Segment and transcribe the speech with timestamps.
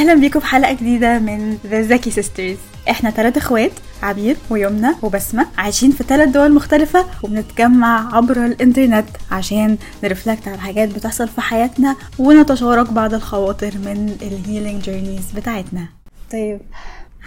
[0.00, 2.56] أهلا بيكم في حلقة جديدة من the Zaky sisters
[2.90, 3.70] إحنا ثلاث إخوات
[4.02, 10.58] عبير ويمنى وبسمة عايشين في ثلاث دول مختلفة وبنتجمع عبر الإنترنت عشان ن reflect على
[10.58, 15.86] حاجات بتحصل في حياتنا ونتشارك بعض الخواطر من ال healing journeys بتاعتنا.
[16.32, 16.60] طيب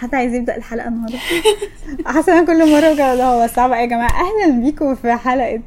[0.04, 1.18] حد عايز يبدا الحلقة النهارده.
[2.06, 5.62] حاسه أنا كل مرة كده هو صعب يا جماعة؟ أهلا بيكم في حلقة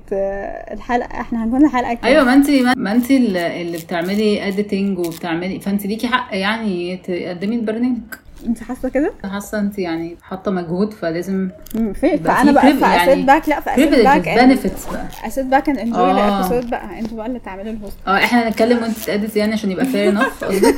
[0.73, 5.85] الحلقة إحنا هنكون الحلقة كام؟ أيوه ما انت ما انت اللي بتعملي editing وبتعملي فانت
[5.85, 7.97] ليكي حق يعني تقدمي البرنامج.
[8.45, 12.88] انت حاسه كده؟ حاسة انت يعني حاطة مجهود فلازم في فأنا في بقى privilege فا
[12.88, 15.05] sit يعني back لا فا sit back privileges benefits بقى.
[15.27, 16.11] ا sit back and enjoy آه.
[16.11, 17.97] ال episode بقى أنتوا بقى اللي تعملوا ال host.
[18.07, 20.75] آه إحنا هنتكلم وانت ت edit يعني عشان يبقى fair enough قصدك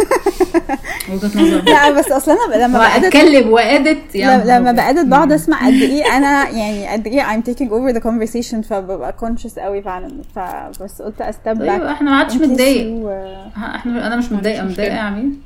[1.14, 1.62] وجهة نظر.
[1.62, 5.74] لا بس أصلا أنا لما بقعد اتكلم وا edit يعني لما بقعد بقعد أسمع قد
[5.74, 10.12] إيه أنا يعني قد إيه I'm taking over the conversation فببقى conscious قوي فعلا.
[10.36, 13.08] فبس قلت ا step back إحنا ما حدش متضايق.
[13.58, 14.96] إحنا أنا مش متضايقة متضايقه.
[14.96, 15.42] يا عمين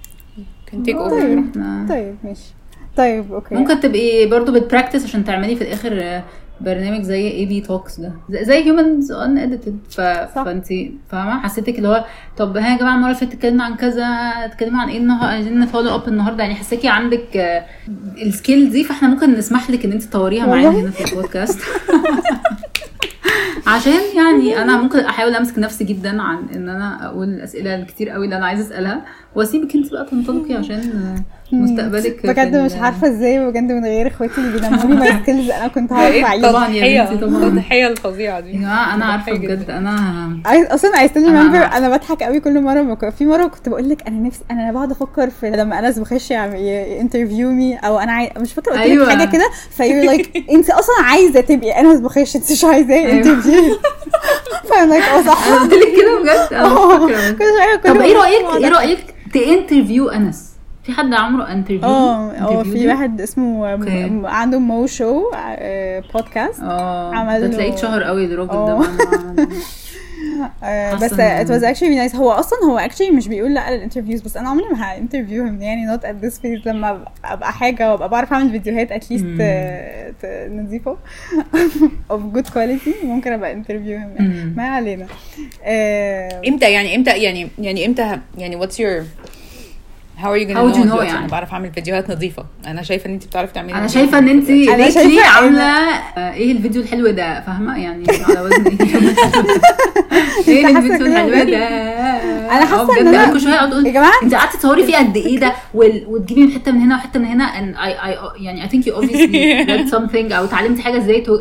[0.73, 1.03] can take طيب.
[1.03, 2.53] over إحنا طيب ماشي.
[2.97, 3.55] طيب okay.
[3.55, 6.23] ممكن تبقي برضو بت practice عشان تعملي في الآخر آه،
[6.61, 8.11] برنامج زي AB Talks ده.
[8.29, 10.01] زي- Humans Unedited ف...
[10.01, 10.65] فانت
[11.09, 12.05] فاهمة؟ حسيتك اللي هو
[12.37, 14.03] طب ها يا جماعة المرة اللي فاتت اتكلمنا عن كذا
[14.45, 16.43] اتكلمنا عن إيه النهارده عايزين ن follow up النهارده.
[16.43, 17.65] يعني حساكي عندك آه،
[18.21, 21.59] ال skill دي فاحنا ممكن نسمح لك إن أنت تطوريها معانا؟ هنا في البودكاست.
[23.73, 28.25] عشان يعني أنا ممكن أحاول أمسك نفسي جدا عن إن أنا أقول الأسئلة الكتير قوي
[28.25, 29.05] اللي أنا عايزة أسألها.
[29.35, 31.15] وأسيبك أنت بقى تنطلقي عشان
[31.53, 35.93] مستقبلك بجد مش عارفة إزاي بجد من غير اخواتي اللي بينموني my skills أنا كنت
[35.93, 37.43] هعرف اعيد طبعاً يا بنتي، طبعاً.
[37.47, 39.69] التضحية الفظيعة يا دي جماعة أنا عارفة بجد.
[39.69, 39.97] أنا
[40.45, 43.09] عايز أصلا عايز أنا- remember أنا بضحك قوي كل مرة بك...
[43.09, 47.51] في مرة كنت بقول لك أنا نفسي أنا بقعد أفكر في لما أنس بخش interview
[47.51, 48.31] me أو أنا عاي...
[48.37, 49.09] مش فاكرة قلت لك أيوة.
[49.09, 53.11] حاجة كده؟ ف you're like انت أصلا عايزة تبقي أنس بخش انت مش عايزاه.
[53.11, 53.77] interview
[54.69, 55.47] فانا like أه صح.
[55.47, 56.53] أنا قلت لك كده بجد.
[56.59, 58.99] أه كل طب إيه رايك إيه رأيك
[59.33, 60.52] ت interview أنس؟
[60.83, 63.75] في حد عمره interview آه آه في واحد اسمه.
[63.75, 65.23] م- عنده Mo Show
[66.13, 68.87] بودكاست آه عمل ده له- تلاقيه اتشهر قوي الراجل ده.
[70.63, 74.21] آه، بس it was actually nice هو أصلا هو actually مش بيقول لأ لل interviews
[74.21, 77.91] بس أنا عمري ما ها interview him يعني not at this phase لما أبقى حاجة
[77.91, 79.37] وأبقى بعرف أعمل فيديوهات at least مم.
[79.41, 80.97] آه، ت- نظيفة
[82.13, 84.53] of good quality ممكن أبقى interview him مم.
[84.57, 85.05] ما علينا
[85.63, 89.03] آه، إمتى يعني إمتى يعني يعني إمتى يعني what's your
[90.23, 92.11] how are you gonna How would know you know دلوقتي يعني؟ أنا بعرف أعمل فيديوهات
[92.11, 96.33] نظيفة؟ أنا شايفة إن انت بتعرفي تعملي أنا شايفة إن انت شايفة إن- عاملة آه،
[96.33, 98.65] إيه الفيديو الحلو ده؟ فاهمة؟ يعني على وزن
[100.47, 104.13] إيه إيه الفيديو الحلو؟ ده؟ آه، بجد إن أنا- كل شوية أقعد أقول يا جماعة.
[104.23, 107.75] أنت قعدتي تصوري فيه قد إيه ده؟ وتجيبي حتة من هنا وحتة من هنا and
[107.77, 109.33] I, I يعني I think you obviously
[109.69, 111.39] read something أو اتعلمتي حاجة إزاي to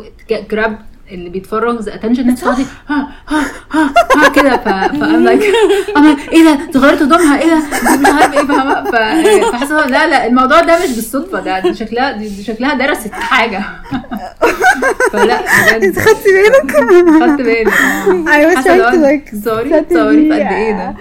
[0.51, 0.77] grab
[1.13, 3.07] اللي بيتفرج the attention ها ها
[3.71, 4.57] ها ها كده.
[4.57, 5.41] ف ف I'm like
[6.31, 7.57] إيه ده؟ انت غيرت هدومها إيه ده؟
[7.97, 8.91] مش عارف إيه فاهمة؟
[9.51, 11.39] فحاسة هو- لا لا الموضوع ده مش بالصدفة.
[11.39, 13.61] ده دي شكلها دي, شكلها درست حاجة.
[15.11, 15.39] فلا
[15.75, 16.71] انت خدتي بالك؟
[17.23, 17.71] خدت بالي.
[19.31, 20.93] تصوري set تصوري في the- قد إيه ده؟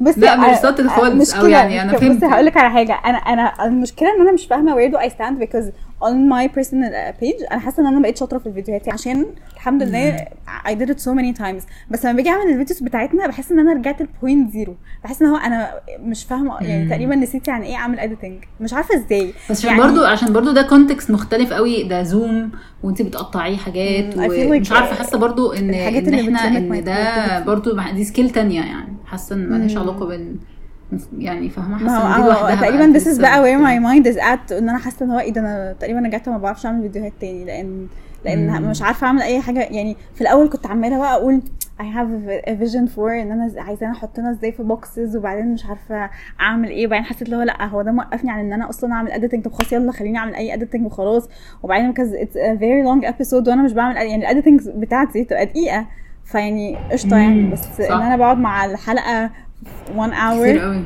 [0.00, 1.82] بس لا، مش subtle خالص، أو يعني.
[1.82, 2.16] أنا فهمت.
[2.16, 3.00] بس هقول لك على حاجة.
[3.06, 5.64] أنا أنا المشكلة إن أنا مش فاهمة do I stand because
[6.04, 7.50] on my personal page.
[7.52, 10.16] أنا حاسة إن أنا بقيت شاطرة في الفيديوهات عشان الحمد لله
[10.66, 11.62] I did it so many times.
[11.90, 15.22] بس لما باجي أعمل ال videos بتاعتنا بحس إن أنا رجعت ال point zero بحس
[15.22, 15.70] إن هو أنا
[16.00, 16.88] مش فاهمة يعني.
[16.88, 18.46] تقريبا نسيت يعني إيه أعمل editing.
[18.60, 19.32] مش عارفة إزاي.
[19.50, 21.82] بس عشان يعني- برضو عشان برضو ده context مختلف قوي.
[21.82, 22.50] ده zoom
[22.82, 27.40] وانت بتقطعيه حاجات ومش عارفة حاسة برضو إن الحاجات إن اللي إحنا إن ده.
[27.40, 28.96] برضو دي skill تانية يعني.
[29.06, 29.76] حاسة إن مالهاش.
[29.76, 30.36] علاقة بال
[31.18, 34.68] يعني فاهمة؟ حاسة إن لوحدها تقريبا is لسه بقى بت- my mind is at إن
[34.68, 37.86] أنا حاسة إن هو إيه ده أنا تقريبا رجعت ما بعرفش أعمل فيديوهات تاني لأن
[38.24, 38.70] لأن مم.
[38.70, 39.60] مش عارفة أعمل أي حاجة.
[39.60, 41.42] يعني في الأول كنت عمالة بقى أقول
[41.80, 45.66] I have a vision for إن أنا عايزه انا أحطنا إزاي في boxes وبعدين مش
[45.66, 46.10] عارفة
[46.40, 46.86] أعمل إيه.
[46.86, 49.42] وبعدين حسيت اللي هو لأ هو ده موقفني عن إن أنا أصلا أعمل editing.
[49.44, 51.28] طب خلاص يلا خليني أعمل أي editing وخلاص.
[51.62, 55.46] وبعدين because it's a very long episode وأنا مش بعمل يعني ال editing بتاعتي تبقى
[55.46, 55.86] دقيقة.
[56.24, 57.50] فيعني قشطة يعني.
[57.50, 57.90] بس صح.
[57.94, 59.30] ان أنا بقعد مع الحلقة
[59.94, 60.82] 1 كتير hour قوي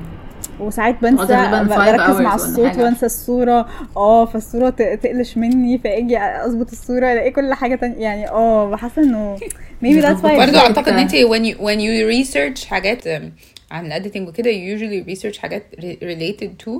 [0.60, 2.76] وساعات بنسى بركز مع الصوت.
[2.78, 8.70] وانسى الصورة آه فالصورة تقلش مني فأجي أظبط الصورة ألاقي كل حاجة تانية يعني آه
[8.70, 9.36] بحس إنه
[9.84, 10.98] maybe that's why برضه أعتقد إن.
[10.98, 13.22] انت when you when you research حاجات um,
[13.70, 16.70] عن ال editing وكده you usually research حاجات re- related to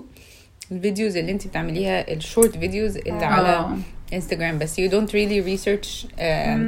[0.73, 3.25] ال videos اللي انت بتعمليها ال short videos اللي آه.
[3.25, 3.67] على
[4.14, 6.62] انستغرام بس you don't really research um,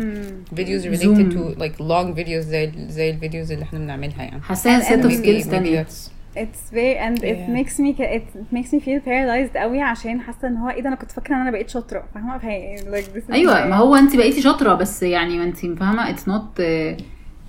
[0.59, 1.31] videos related Zoom.
[1.35, 5.03] to like long videos زي زي الفيديوز اللي احنا بنعملها يعني حاساها And- سيت and
[5.03, 7.57] اوف maybe- سكيلز maybe تانية that's- it's very and it Yeah.
[7.57, 10.87] makes me ca- it makes me feel paralyzed قوي عشان حاسه ان هو ايه ده
[10.87, 13.75] انا كنت فاكره ان انا بقيت شاطره فاهمه فهي like this is ايوه my- ما
[13.75, 16.59] هو انت بقيتي شاطره بس يعني ما انت فاهمه اتس نوت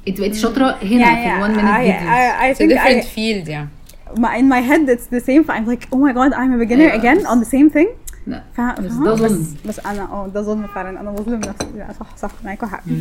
[0.09, 3.05] انت بقيتي شاطره هنا في يعني الوان I, مينيت I, I it's a think different
[3.05, 3.69] I, field يعني
[4.17, 6.93] my, in my head it's the same I'm like oh my god I'm a beginner
[6.93, 7.01] أيوة.
[7.01, 7.89] again on the same thing
[8.28, 8.44] لا.
[8.58, 9.46] فا- بس؟ ده بس ظلم.
[9.66, 11.00] بس أنا آه ده ظلم فعلا.
[11.02, 11.68] أنا بظلم نفسي.
[11.78, 12.84] لا صح صح معاكوا حق.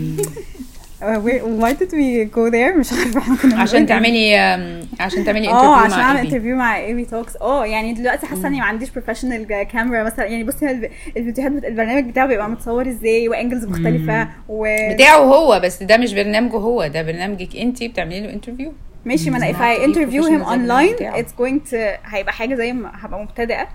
[1.02, 1.18] Uh,
[1.62, 2.76] why did we go there?
[2.78, 3.18] مش عارفة.
[3.20, 3.86] إحنا كنا عشان إيه.
[3.86, 7.92] تعملي آم، عشان تعملي آه interview عشان مع أعمل interview مع ايبي توكس آه يعني
[7.92, 10.24] دلوقتي حاسة إني ما عنديش professional كاميرا مثلا.
[10.24, 15.60] يعني بصي الف- الفيديوهات البرنامج بتاعه بيبقى متصور إزاي و angles مختلفة وماشي بتاعه هو
[15.64, 16.86] بس ده مش برنامجه هو.
[16.86, 18.72] ده برنامجك انت بتعملي له interview
[19.06, 19.56] ما أنا if.
[19.56, 23.68] I interview him online it's going to هيبقى حاجة زي ما هبقى مبتدئة.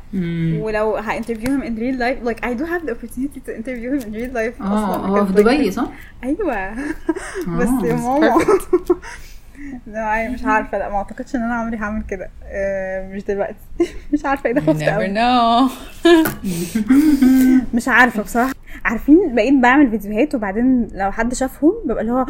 [0.61, 3.89] ولو ه interview him in real life like I do have the opportunity to interview
[3.93, 5.87] him in real life آه أصلا هو في دبي صح؟
[6.23, 6.73] أيوه.
[7.47, 8.37] بس يا ماما.
[9.87, 12.29] لا مش عارفة لا ما أعتقدش إن أنا عمري هعمل كده.
[12.45, 13.55] آه، مش دلوقتي.
[14.13, 15.71] مش عارفة إيه ده خفت never قوي know.
[17.75, 18.53] مش عارفة بصراحة.
[18.85, 22.25] عارفين بقيت بعمل فيديوهات وبعدين لو حد شافهم ببقى اللي هو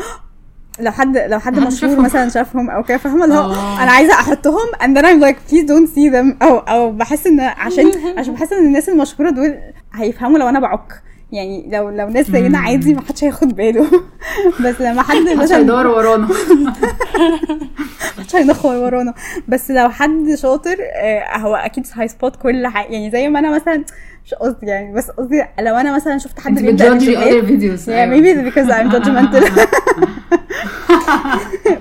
[0.80, 2.00] لو حد لو حد مشهور.
[2.00, 3.84] مثلا شافهم أو كده فاهمة اللي هو آه.
[3.84, 7.40] أنا عايزة أحطهم and then I'm like please don't see them أو أو بحس إن
[7.40, 9.56] عشان عشان بحس إن الناس المشهورة دول
[9.94, 12.58] هيفهموا لو أنا بعك يعني لو لو ناس زينا.
[12.60, 13.86] عادي ما حدش هياخد باله
[14.66, 16.28] بس لما حد مثلا هيدور ورانا
[18.18, 19.13] محدش هيدخل ورانا
[19.48, 23.83] بس لو حد شاطر آه، هو أكيد هيسبوت كل حاجة يعني زي ما أنا مثلا
[24.25, 28.12] مش قصدي يعني بس قصدي لو أنا مثلا شفت حد انت بيبدأ Yeah, أيوة.
[28.12, 29.44] maybe because I'm judgmental.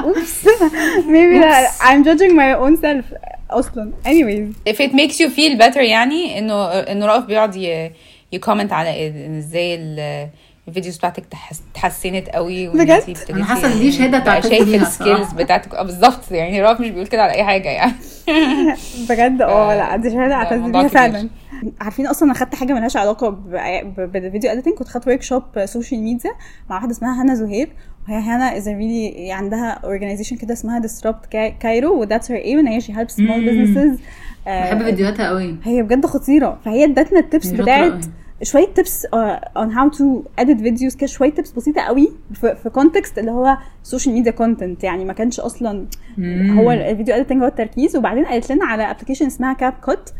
[0.08, 0.44] Oops.
[1.14, 3.04] maybe that I'm judging my own self
[3.50, 3.92] أصلا.
[4.06, 4.54] Anyways.
[4.66, 7.92] if it makes you feel better يعني انه إنه رأف بيقعد ي-
[8.32, 10.28] يـ comment على إن إزاي ال-
[10.68, 14.88] videos بتاعتك تحس- اتحسنت قوي بجد؟ أنا حاسة إن دي شهادة بقى تعتز شايف ال
[14.89, 15.32] skills.
[15.32, 17.92] بتاعتك آه بالظبط يعني رأف مش بيقول كده على أي حاجة يعني
[19.10, 20.88] بجد آه لا دي شهادة اعتز بيها.
[20.88, 21.28] فعلا.
[21.80, 23.28] عارفين أصلا أنا خدت حاجة ملهاش علاقة
[23.96, 26.30] بال video editing كنت خدت workshop social media
[26.70, 27.68] مع واحدة اسمها هنا زهير
[28.08, 31.26] وهي هنا is really عندها organization كده اسمها disrupt
[31.60, 33.46] كايرو و that's her aim إن هي helps small مم.
[33.46, 34.00] businesses
[34.46, 38.04] بحب فيديوهاتها قوي هي بجد خطيرة فهي ادتنا شاطرة بتاعت.
[38.42, 39.06] شوية tips
[39.56, 43.56] on how to edit videos كده شوية tips بسيطة قوي في, في context اللي هو
[43.82, 45.86] social media content يعني ما كانش أصلا
[46.18, 46.58] مم.
[46.58, 47.96] هو ال video editing هو التركيز.
[47.96, 50.12] وبعدين قالت لنا على application اسمها CapCut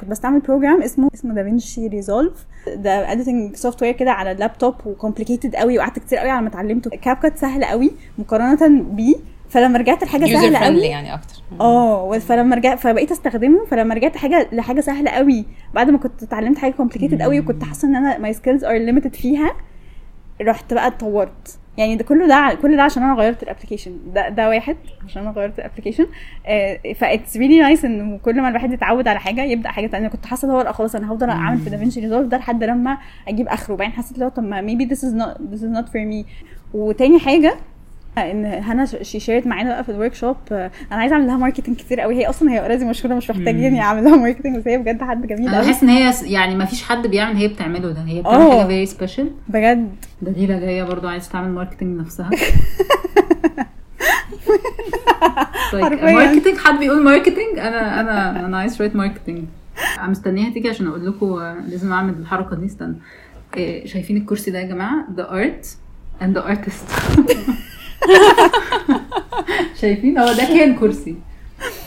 [0.00, 2.46] كنت بستعمل program اسمه اسمه DaVinci Resolve
[2.76, 6.48] ده editing software كده على ال laptop و complicated قوي وقعدت كتير قوي على ما
[6.48, 6.90] اتعلمته.
[6.90, 9.14] CapCut سهل قوي مقارنة بيه.
[9.48, 10.80] فلما رجعت لحاجه سهلة قوي.
[10.80, 11.34] يعني أكتر.
[11.60, 15.44] آه فلما رجعت فبقيت أستخدمه فلما رجعت حاجة لحاجة سهلة قوي.
[15.74, 19.14] بعد ما كنت اتعلمت حاجة complicated قوي وكنت حاسة إن أنا my skills are limited
[19.14, 19.52] فيها
[20.42, 21.58] رحت بقى اتطورت.
[21.76, 25.22] يعني ده كله ده كل ده عشان أنا غيرت ال application ده ده واحد عشان
[25.22, 26.06] أنا غيرت ال application
[26.96, 30.26] ف it's really nice إن كل ما الواحد يتعود على حاجة يبدأ حاجة ثانية كنت
[30.26, 33.74] حاسة هو لأ خلاص أنا هفضل أعمل في DaVinci Resolve ده لحد لما أجيب آخره.
[33.74, 36.26] وبعدين حسيت اللي هو طب ما maybe this is not this is not for me.
[36.74, 37.56] وتاني حاجة
[38.18, 42.00] إن هنا she shared معانا بقى في ال workshop أنا عايزة أعمل لها marketing كتير
[42.00, 45.26] قوي هي أصلا هي already مشهورة مش محتاجين اعمل لها marketing بس هي بجد حد
[45.26, 48.00] جميل أنا بحس إن هي يعني ما فيش حد بيعمل هي بتعمله ده.
[48.06, 48.50] هي بتعمل.
[48.52, 49.88] حاجة very special بجد.
[50.22, 52.30] دليلة جاية برضو عايزة تعمل marketing نفسها.
[55.72, 56.12] طيب حرفياً.
[56.12, 59.44] marketing حد بيقول marketing أنا أنا أنا عايز شوية ماركتنج
[59.98, 62.66] أنا مستنيها تيجي عشان أقول لكم لازم أعمل الحركة دي.
[62.66, 62.94] استنى.
[63.56, 65.66] إيه، شايفين الكرسي ده يا جماعة؟ The art
[66.22, 66.90] and the artist.
[69.80, 71.16] شايفين هو ده كان كرسي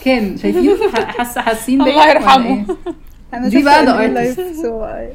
[0.06, 2.45] كان شايفين حاسه حاسين بيا الله يرحمه.
[2.47, 2.65] إيه؟
[3.33, 3.85] أنا دي بقى
[4.36, 4.65] life, so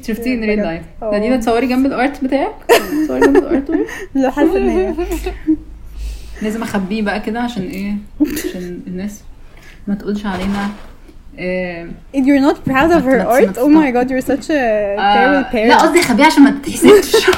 [0.03, 0.65] I- شفتيه ان ريل بجد.
[0.65, 1.11] لايف آه.
[1.11, 2.55] خلينا تصوري جنب الارت بتاعك
[3.03, 3.71] تصوري جنب الارت.
[4.15, 4.93] لو حاسة إن هي
[6.41, 7.95] لازم أخبيه بقى كده عشان إيه
[8.49, 9.21] عشان الناس
[9.87, 10.69] ما تقولش علينا
[12.13, 13.57] you're not proud of her art?
[13.57, 14.53] Oh my god you're such a
[14.99, 15.55] آه terrible parent.
[15.69, 17.15] لا قصدي اخبيه عشان ما تتحسدش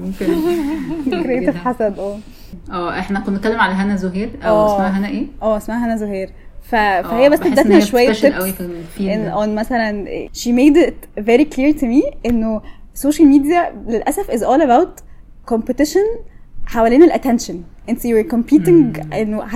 [0.00, 0.26] ممكن.
[1.22, 2.18] creative حسد آه
[2.70, 4.30] آه إحنا كنا بنتكلم على هنا زهير.
[4.42, 4.74] أو آه.
[4.76, 6.30] اسمها هنا إيه؟ آه اسمها هنا زهير.
[6.62, 6.74] ف...
[6.74, 11.44] آه، فهي بس ادتنا شوية special قوي tips in on مثلا she made it very
[11.54, 12.62] clear to me إنه
[12.94, 15.02] السوشيال ميديا للأسف is all about
[15.54, 16.20] competition
[16.66, 19.46] حوالين ال attention انت you're competing انه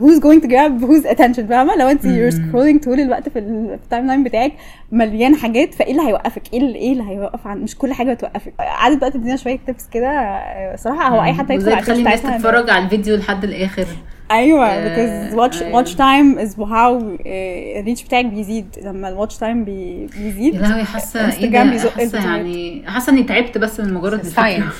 [0.00, 4.06] who's going to grab whose attention فاهمة؟ لو انت you're scrolling طول الوقت في ال
[4.06, 4.52] timeline بتاعك
[4.92, 8.52] مليان حاجات فإيه اللي هيوقفك؟ إيه اللي إيه اللي هيوقف عن مش كل حاجة بتوقفك
[8.58, 12.22] قعدت بقى تدينا شوية tips كده آه، صراحة هو أي حد هيدخل على تخلي الناس
[12.22, 13.86] تتفرج على الفيديو لحد الآخر.
[14.30, 15.84] أيوه آه، because watch أيوة.
[15.84, 18.66] watch time is how آه، ال reach بتاعك بيزيد.
[18.84, 22.18] لما ال watch time بي بيزيد يا لهوي حاسة إيه حاسة.
[22.30, 24.72] يعني حاسة إني تعبت بس من مجرد الفكرة.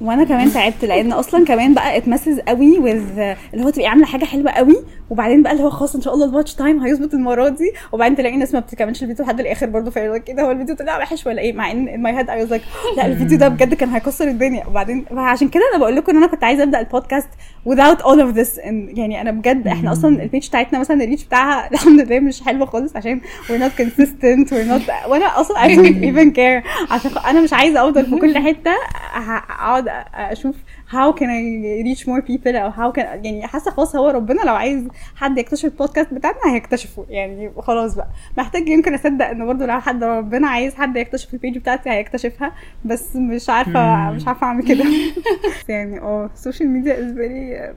[0.00, 3.20] وأنا كمان تعبت لأن أصلا كمان بقى it messes قوي with
[3.54, 4.76] اللي هو تبقي عاملة حاجة حلوة قوي
[5.10, 7.72] وبعدين بقى اللي هو خلاص ان شاء الله ال watch time هيظبط المرة دي.
[7.92, 10.74] وبعدين تلاقي ناس ما بتكملش الفيديو لحد الآخر برضه فيقول لك إيه ده هو الفيديو
[10.76, 13.74] طلع وحش ولا إيه؟ مع إن my head I was like لا الفيديو ده بجد
[13.74, 14.66] كان هيكسر الدنيا.
[14.66, 17.28] وبعدين عشان كده أنا بقول لكم إن أنا كنت عايزة أبدأ ال podcast
[17.68, 18.58] without all of this.
[18.60, 22.20] and يعني أنا بجد إحنا أصلا ال page بتاعتنا مثلا ال reach بتاعها الحمد لله
[22.20, 26.90] مش حلوة خالص عشان we're not consistent we're not وأنا أصلا I don't even care.
[26.92, 28.70] عشان أنا مش عايزة أفضل في كل حتة
[29.16, 30.56] أقعد أشوف
[30.90, 34.54] how can I reach more people أو how can يعني حاسة خلاص هو ربنا لو
[34.54, 37.06] عايز حد يكتشف البودكاست بتاعنا هيكتشفه.
[37.08, 38.08] يعني خلاص بقى.
[38.38, 42.52] محتاج يمكن أصدق إن برضه لو حد ربنا عايز حد يكتشف البيج بتاعتي هيكتشفها.
[42.84, 44.84] بس مش عارفة مش عارفة أعمل كده.
[45.68, 47.74] يعني آه ال social media is very uh,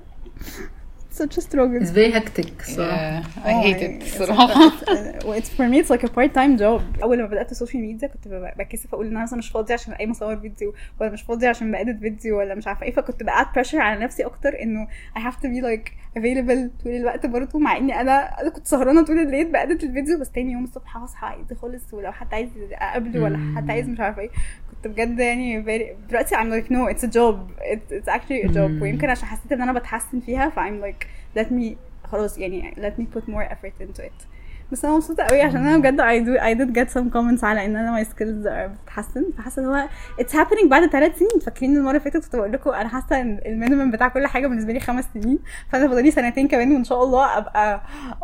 [1.13, 4.70] such a struggle It's very hectic الصراحة Yeah, I hate يعني it الصراحة
[5.39, 7.03] it's for me it's like a part time job.
[7.03, 9.74] أول ما بدأت ال social media كنت ب- بتكسف أقول إن أنا مثلا مش فاضية
[9.74, 12.91] عشان أي مصور فيديو ولا مش فاضية عشان بأدت فيديو ولا مش عارفة إيه.
[12.94, 14.88] فكنت بقعد pressure على نفسي أكتر إنه
[15.18, 19.06] I have to be like available طول الوقت برضه مع إني أنا أنا كنت سهرانة
[19.06, 23.22] طول الليل بأدت الفيديو بس تاني يوم الصبح هصحى عادي خالص ولو حد عايز أقابله
[23.24, 24.30] ولا حد عايز مش عارفة إيه.
[24.71, 25.62] كنت بجد يعني
[26.10, 27.36] دلوقتي I'm like no it's a job.
[27.62, 28.82] It's, it's actually a job.
[28.82, 31.06] ويمكن عشان حسيت إن أنا بتحسن فيها ف I'm like
[31.40, 31.76] let me
[32.12, 34.26] خلاص يعني let me put more effort into it.
[34.72, 37.66] بس أنا مبسوطة قوي عشان أنا بجد I do I did get some comments على
[37.66, 39.88] إن أنا my skills are بتتحسن فحاسة إن هو
[40.22, 41.40] it's happening بعد ثلاث سنين.
[41.46, 44.48] فاكرين المرة اللي فاتت كنت بقول لكم أنا حاسة إن ال minimum بتاع كل حاجة
[44.48, 45.40] بالنسبة لي خمس سنين.
[45.70, 47.82] فأنا فاضلي سنتين كمان وإن شاء الله أبقى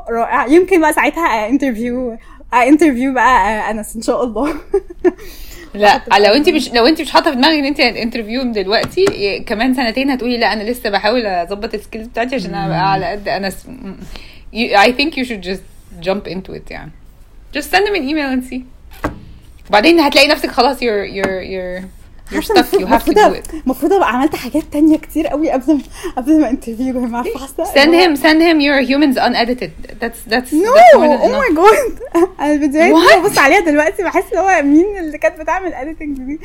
[0.09, 0.45] رائعة.
[0.45, 2.17] يمكن بقى ساعتها interview
[2.53, 4.53] interview بقى أنس إن شاء الله.
[5.73, 9.39] لا لو انت مش لو انت مش حاطة في دماغك ان انت interview من دلوقتي
[9.45, 13.27] كمان سنتين هتقولي لا أنا لسه بحاول أظبط ال skills بتاعتي عشان ابقى على قد
[13.27, 13.67] أنا س...
[14.55, 15.63] I think you should just
[16.07, 16.91] jump into it يعني.
[17.57, 18.61] Just send them an email and see.
[19.69, 21.83] وبعدين هتلاقي نفسك خلاص you're you're you're
[22.31, 25.73] you're stuck you have to do it المفروض أبقى عملت حاجات تانية كتير قوي قبل
[25.73, 25.81] ما
[26.17, 30.53] قبل ما انترفيو يا جماعة فحاسة send him send him your humans unedited that's that's
[30.93, 31.55] أو ماي enough.
[31.55, 31.99] جاد
[32.39, 32.91] أنا الفيديوهات?
[33.15, 36.39] دي ببص عليها دلوقتي بحس اللي هو مين اللي كانت بتعمل اديتنج دي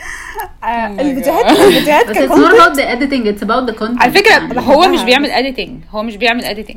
[0.64, 1.60] آه، my الفيديوهات God.
[1.60, 4.60] الفيديوهات بس كان it's not about the editing it's about the content على فكرة يعني.
[4.60, 5.02] هو مش.
[5.02, 6.76] بيعمل editing هو مش بيعمل editing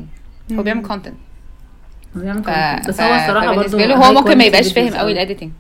[0.57, 1.13] هو بيعمل content
[2.17, 2.47] هو بيعمل ف...
[2.47, 2.87] content.
[2.87, 3.01] بس.
[3.01, 5.11] هو الصراحة فبالنسبة برضه له هو ممكن ما يبقاش فاهم قوي.
[5.11, 5.51] ال editing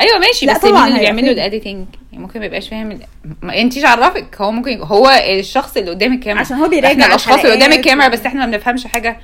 [0.00, 1.32] أيوه ماشي بس طبعاً مين اللي هيبقى بيعمل له.
[1.32, 2.98] ال editing ممكن ما يبقاش فاهم ال-
[3.42, 7.40] ما انتيش عرفك هو ممكن هو الشخص اللي قدام الكاميرا عشان هو بيراجع إحنا الأشخاص
[7.44, 7.72] اللي قدام.
[7.72, 9.16] الكاميرا بس إحنا ما بنفهمش حاجة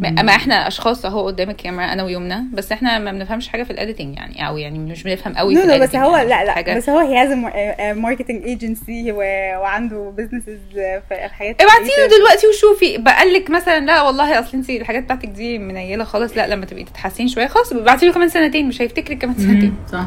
[0.00, 3.70] ما ما إحنا أشخاص أهو قدام الكاميرا أنا ويمنى بس إحنا ما بنفهمش حاجة في
[3.70, 6.28] ال editing يعني أو يعني مش بنفهم قوي في بس هو يعني.
[6.28, 7.32] لا لا حاجة- بس هو he has
[7.98, 10.58] marketing agency وعنده businesses
[11.08, 12.16] في الحاجات ابعتي له.
[12.18, 16.46] دلوقتي وشوفي بقال لك مثلا لا والله أصل انت الحاجات بتاعتك دي منيلة خالص لا
[16.48, 20.04] لما تبقي تتحسني شوية خلاص ابعتي له كمان سنتين مش هيفتكرك كمان سنتين صح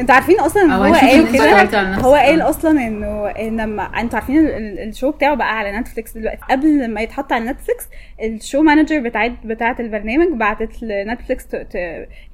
[0.00, 1.94] أنتوا عارفين أصلا إن هو قال كده.
[1.94, 3.30] هو قال أصلا إنه
[3.62, 6.40] لما أنتوا عارفين ال- ال- ال show بتاعه بقى على نتفليكس دلوقتي.
[6.50, 7.84] قبل ما يتحط على نتفليكس
[8.22, 11.56] ال show manager بتاعت بتاعت البرنامج بعتت لنتفليكس ت...
[11.56, 11.74] ت...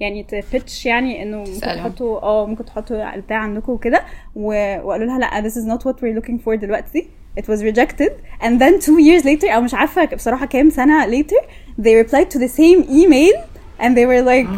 [0.01, 1.61] يعني ت pitch يعني إنه ممكن.
[1.61, 4.03] تحطوا آه ممكن تحطوا البتاع عندكم وكده.
[4.37, 4.77] و...
[4.83, 7.07] وقالوا لها لا this is not what we're looking for دلوقتي.
[7.41, 8.13] It was rejected.
[8.43, 11.43] And then two years later أو مش عارفة بصراحة كام سنة later
[11.81, 14.50] they replied to the same email and they were like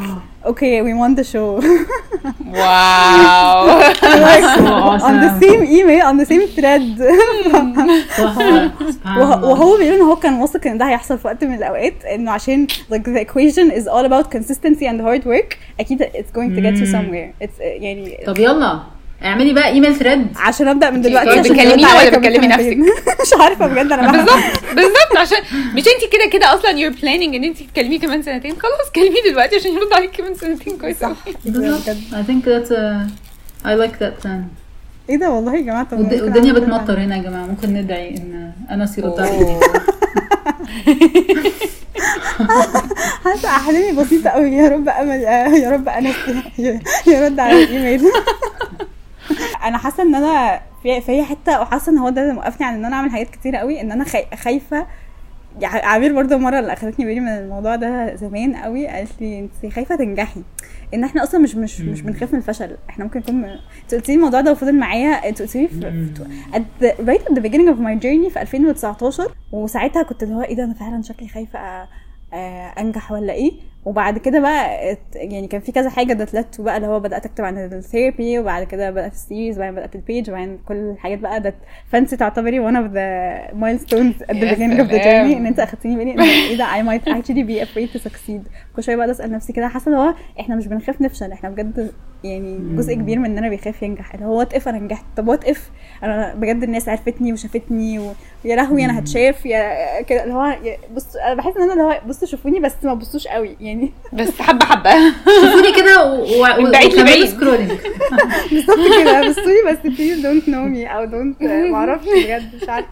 [0.51, 1.49] okay we want the show
[2.45, 4.63] واو like So
[5.07, 5.41] on the awesome.
[5.43, 8.03] same email on the same thread تحفة.
[8.17, 8.71] سبحان
[9.17, 9.45] وه- الله.
[9.49, 12.67] وهو بيقول ان هو كان واثق ان ده هيحصل في وقت من الاوقات انه عشان
[12.93, 16.75] like the equation is all about consistency and hard work اكيد it's going to get
[16.81, 16.93] you مم.
[16.95, 18.79] somewhere it's uh, يعني طب يلا
[19.24, 22.80] اعملي بقى ايميل ثريد عشان أبدأ من دلوقتي طيب عشان بتكلميني ولا بتكلمي سنتين.
[23.22, 25.38] مش عارفة بجد أنا بحب بالظبط بالظبط عشان
[25.76, 28.52] مش انت كده كده أصلا you're planning إن انت تكلميه كمان سنتين.
[28.52, 30.76] خلاص كلميه دلوقتي عشان يرد عليك كمان سنتين.
[30.78, 31.12] كويس صح.
[31.44, 31.96] بالظبط.
[32.12, 33.06] I think that's a
[33.66, 34.42] I like that plan.
[35.10, 37.46] إيه ده والله يا جماعة؟ والدنيا أعمل بتمطر هنا يا جماعة.
[37.46, 39.60] ممكن ندعي إن انس يرد عليك أوه.
[43.24, 45.20] حاسة أحلامي بسيطة قوي يا رب امل
[45.62, 46.14] يا رب انس
[47.06, 48.10] يرد على الايميل
[49.64, 52.84] أنا حاسة إن أنا في في حتة وحاسة إن هو ده اللي موقفني عن إن
[52.84, 54.86] أنا أعمل حاجات كتيرة قوي إن أنا خاي- خايفة.
[55.60, 59.72] يعني عبير برضه مرة اللي اخدتني بالي من الموضوع ده زمان قوي قالت لي أنت
[59.72, 60.42] خايفة تنجحي.
[60.94, 62.76] إن إحنا أصلا مش مش مش بنخاف من الفشل.
[62.90, 63.44] إحنا ممكن نكون
[63.92, 66.08] أنت لي الموضوع ده وفضل معايا أنت قلتي لي
[66.82, 70.64] right at the beginning of my journey في 2019 وساعتها كنت اللي هو إيه ده
[70.64, 71.88] أنا فعلا شكلي خايفة
[72.78, 73.52] أنجح ولا إيه؟
[73.84, 77.26] وبعد كده بقى ات- يعني كان في كذا حاجة ده led بقى اللي هو بدأت
[77.26, 80.74] أكتب عن ال therapy وبعد كده بدأت ال series وبعدين بدأت ال page وبعدين كل
[80.74, 81.54] الحاجات بقى ده
[81.88, 85.32] فانت تعتبري one of the milestones at the يا beginning of the سلام.
[85.32, 88.48] journey إن أنت أخدتيني بالي إن إيه ده؟ I might actually be afraid to succeed.
[88.76, 91.90] كل شوية بقى أسأل نفسي كده حاسة اللي هو إحنا مش بنخاف نفشل إحنا بجد
[92.24, 94.14] يعني جزء كبير مننا بيخاف ينجح.
[94.14, 95.70] اللي هو what if أنا نجحت؟ طب what if
[96.02, 98.12] أنا بجد الناس عرفتني وشافتني و...
[98.44, 100.22] ويا لهوي أنا هتشاف يا كده.
[100.24, 100.56] اللي هو
[100.94, 103.56] بص أنا بحس إن أنا اللي هو بصوا شوفوني بس ما تبصوش قوي.
[103.60, 103.73] يعني
[104.12, 104.90] بس حبة حبة.
[105.40, 106.24] شوفوني كده
[106.58, 107.26] من بعيد لبعيد.
[107.26, 107.70] scrolling
[108.52, 109.28] بالظبط كده.
[109.28, 112.88] بصوني بس please don't know me أو don't معرفش بجد مش عارفه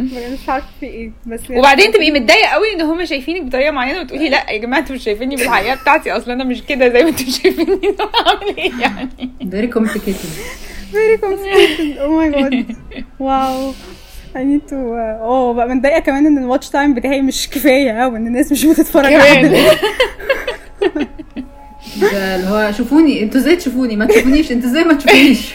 [0.00, 1.10] مش عارفه في إيه.
[1.26, 4.94] بس وبعدين تبقي متضايقة قوي إن هم شايفينك بطريقة معينة وتقولي لأ يا جماعة أنتوا
[4.96, 6.12] مش شايفيني بالحقيقة بتاعتي.
[6.12, 7.92] أصلا أنا مش كده زي ما أنتوا شايفيني.
[7.98, 9.08] طب أعمل إيه يعني؟
[9.50, 10.16] very complicated
[10.92, 11.98] very complicated.
[12.04, 12.54] Oh my god.
[13.28, 13.74] Wow.
[14.34, 18.52] I need to آه بقى متضايقة كمان إن الواتش تايم بتاعي مش كفاية وان الناس
[18.52, 19.12] مش بتتفرج.
[19.14, 19.48] على
[22.12, 25.54] ده اللي هو شوفوني أنتوا إزاي تشوفوني؟ ما تشوفونيش أنتوا إزاي ما تشوفونيش؟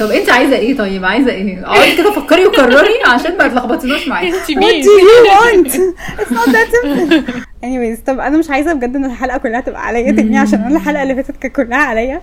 [0.00, 4.28] طب انت عايزة إيه طيب؟ عايزة إيه؟ اقعدي كده فكري وكرري عشان ما تلخبطيناش معايا.
[4.28, 5.78] انت What مين do you want?
[7.64, 11.02] Anyways طب أنا مش عايزة بجد إن الحلقة كلها تبقى عليا تاني عشان أنا الحلقة
[11.02, 12.20] اللي فاتت كانت كلها عليا.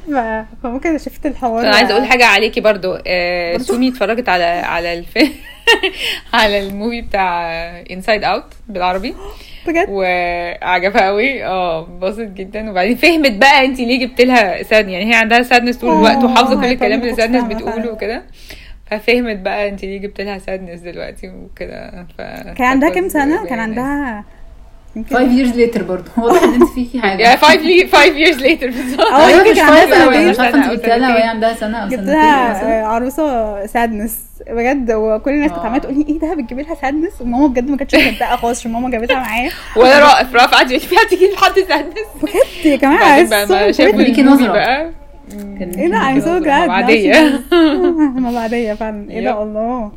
[0.63, 1.62] فممكن شفت الحوار.
[1.67, 2.98] أنا عايزة أقول حاجة عليكي برضو.
[3.08, 5.31] آه سومي اتفرجت على على الفيلم
[6.34, 7.50] على ال movie بتاع
[7.91, 9.15] Inside Out بالعربي.
[9.67, 12.72] بجد؟ وعجبها قوي آه انبسطت جدا.
[12.72, 16.55] وبعدين فهمت بقى انت ليه جبت لها sad يعني هي عندها sadness طول الوقت وحافظة
[16.55, 17.91] كل هي الكلام اللي sadness بتقوله.
[17.91, 18.24] وكده.
[18.91, 22.05] ففهمت بقى انت ليه جبت لها sadness دلوقتي وكده.
[22.17, 22.22] ف
[22.58, 23.60] كان عندها كام سنة؟ كان.
[23.60, 24.24] عندها
[24.96, 25.15] يمكن.
[25.15, 26.12] 5 years later برضه.
[26.17, 27.22] واضح ان انت فيكي حاجة.
[27.22, 29.01] يا 5 لي 5 years later بالظبط.
[29.01, 30.29] آه يمكن كان عندها سنتين.
[30.29, 31.10] مش عارفه انت جبتها لها.
[31.15, 34.19] وهي عندها سنة أو سنتين آه، عروسة سادنس
[34.50, 35.65] بجد وكل الناس كانت.
[35.65, 38.72] عمالة تقول لي إيه ده بتجيبي لها سادنس وماما بجد ما كانتش مصدقة خالص عشان
[38.72, 39.51] ماما جابتها معايا.
[39.75, 43.81] ولا رائف رائف قعد يقول فيها تيجي لحد سادنس بجد يا جماعة pretty.
[43.81, 44.24] ليكي
[45.60, 46.69] كان إيه ده I'm so glad.
[46.69, 47.39] عادية.
[48.15, 49.12] ما بعدية فعلا.
[49.12, 49.43] إيه ده.
[49.43, 49.91] الله.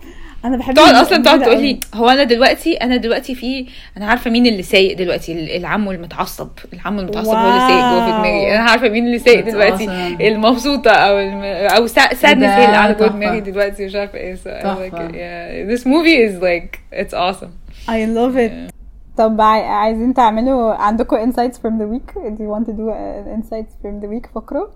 [0.45, 1.61] أنا بحب تقعد أصلا تقعد تقول.
[1.63, 5.91] لي هو أنا دلوقتي أنا دلوقتي في أنا عارفة مين اللي سايق دلوقتي ال- العم
[5.91, 8.55] المتعصب العم المتعصب هو اللي سايق جوه في دماغي.
[8.57, 9.87] أنا عارفة مين اللي سايق دلوقتي.
[9.87, 10.21] awesome.
[10.21, 11.43] المبسوطة أو الم...
[11.77, 13.09] أو سادنس ده؟ هي اللي قاعدة جوه.
[13.09, 14.35] دماغي دلوقتي مش عارفة إيه.
[14.35, 14.95] So like.
[14.95, 15.73] Yeah.
[15.75, 17.53] This movie is like it's awesome.
[17.89, 18.73] I love it.
[19.17, 23.37] طب عاي- عايزين تعملوا عندكم insights from the week do you want to do uh,
[23.37, 24.71] insights from the week فقرة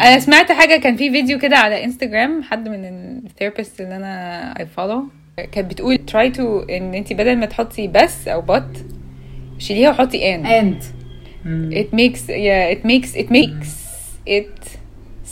[0.00, 2.84] أنا سمعت حاجة كان في فيديو كده على إنستجرام حد من
[3.26, 5.04] ال therapist اللي أنا I follow
[5.52, 8.78] كانت بتقول try to إن أنت بدل ما تحطي بس أو but
[9.58, 10.46] شيليها وحطي and.
[10.46, 10.82] and
[11.72, 13.70] it makes yeah it makes it makes
[14.26, 14.68] it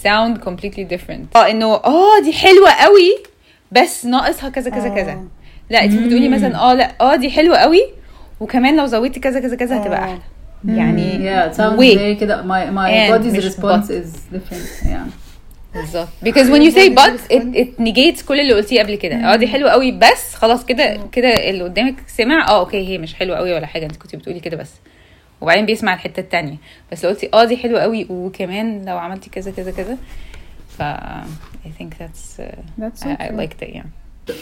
[0.05, 1.37] sound completely different.
[1.37, 3.11] آه إنه آه دي حلوة قوي
[3.73, 4.95] بس ناقصها كذا كذا آه.
[4.95, 5.25] كذا.
[5.71, 7.81] لا أنت بتقولي مثلا آه لا آه دي حلوة قوي
[8.41, 10.05] وكمان لو زودتي كذا كذا كذا هتبقى آه.
[10.05, 10.21] أحلى.
[10.65, 13.91] يعني yeah it sounds very كده my my body's response but.
[13.91, 15.11] is different yeah.
[15.75, 16.09] بالظبط.
[16.25, 19.17] Because when you say but it, it negates كل اللي قلتيه قبل كده.
[19.17, 23.15] آه دي حلوة قوي بس خلاص كده كده اللي قدامك سمع آه okay هي مش
[23.15, 23.85] حلوة قوي ولا حاجة.
[23.85, 24.71] انت كنت بتقولي كده بس.
[25.41, 26.57] وبعدين بيسمع الحتة التانية.
[26.93, 29.97] بس لو قلتي آه دي حلوة قوي وكمان لو عملتي كذا كذا كذا.
[30.79, 30.83] ف
[31.67, 33.87] I think that's uh, That's so I, I liked it yeah.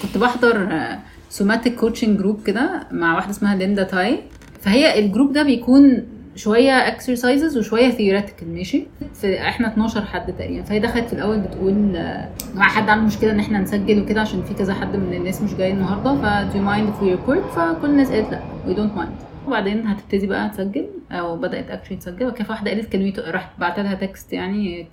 [0.03, 0.69] كنت بحضر
[1.31, 4.19] somatic coaching group كده مع واحدة اسمها ليندا تاي.
[4.61, 8.87] فهي ال group ده بيكون شوية exercises وشوية theoretical ماشي؟
[9.25, 10.63] إحنا 12 حد تقريبا.
[10.65, 14.43] فهي دخلت في الأول بتقول آه، مع حد عنده مشكلة إن إحنا نسجل وكده عشان
[14.43, 17.55] في كذا حد من الناس مش جاي النهارده ف do you mind if we record
[17.57, 19.47] فكل الناس قالت لأ we don't mind.
[19.47, 22.35] وبعدين هتبتدي بقى تسجل أو بدأت actually تسجل.
[22.35, 24.87] في واحدة قالت كان talk- رحت بعت لها text يعني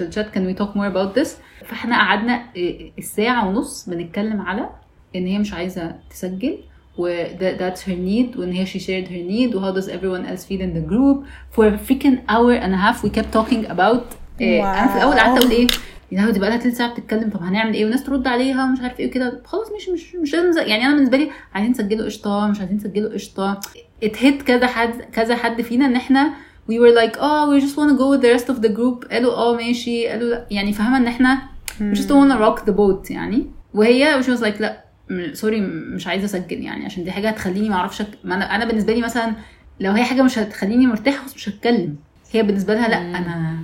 [0.00, 1.28] ال chat can we talk more about this?
[1.64, 4.68] فاحنا قعدنا إيه، الساعة ونص بنتكلم على
[5.16, 6.58] إن هي مش عايزة تسجل.
[6.98, 7.08] و
[7.38, 8.38] that- that's her need.
[8.38, 11.24] وان هي she shared her need و how does everyone else feel in the group?
[11.56, 14.02] For a freaking hour and a half we kept talking about
[14.40, 15.66] إيه أنا في الأول قعدت أقول إيه
[16.12, 18.80] يا لهوي دي بقى لها تلت ساعة بتتكلم طب هنعمل إيه؟ والناس ترد عليها ومش
[18.80, 19.42] عارف إيه وكده.
[19.44, 22.76] خلاص مش مش مش لازم نز- يعني أنا بالنسبة لي عايزين نسجله قشطة مش عايزين
[22.76, 23.60] نسجله قشطة.
[24.02, 26.30] اتهت كذا حد كذا حد فينا إن إحنا
[26.70, 29.10] we were like oh we just wanna go with the rest of the group.
[29.12, 30.08] قالوا آه ماشي.
[30.08, 30.46] قالوا لا.
[30.50, 31.38] يعني فاهمة إن إحنا
[31.80, 33.46] we just don't wanna rock the boat يعني.
[33.74, 34.72] وهي she was like لا.
[34.72, 34.87] م-
[35.32, 38.06] سوري مش عايزة أسجل يعني عشان دي حاجة هتخليني ما أعرفش أك...
[38.24, 39.32] ما أنا أنا بالنسبة لي مثلا
[39.80, 41.96] لو هي حاجة مش هتخليني مرتاحة مش هتكلم.
[42.32, 43.58] هي بالنسبة لها لا أنا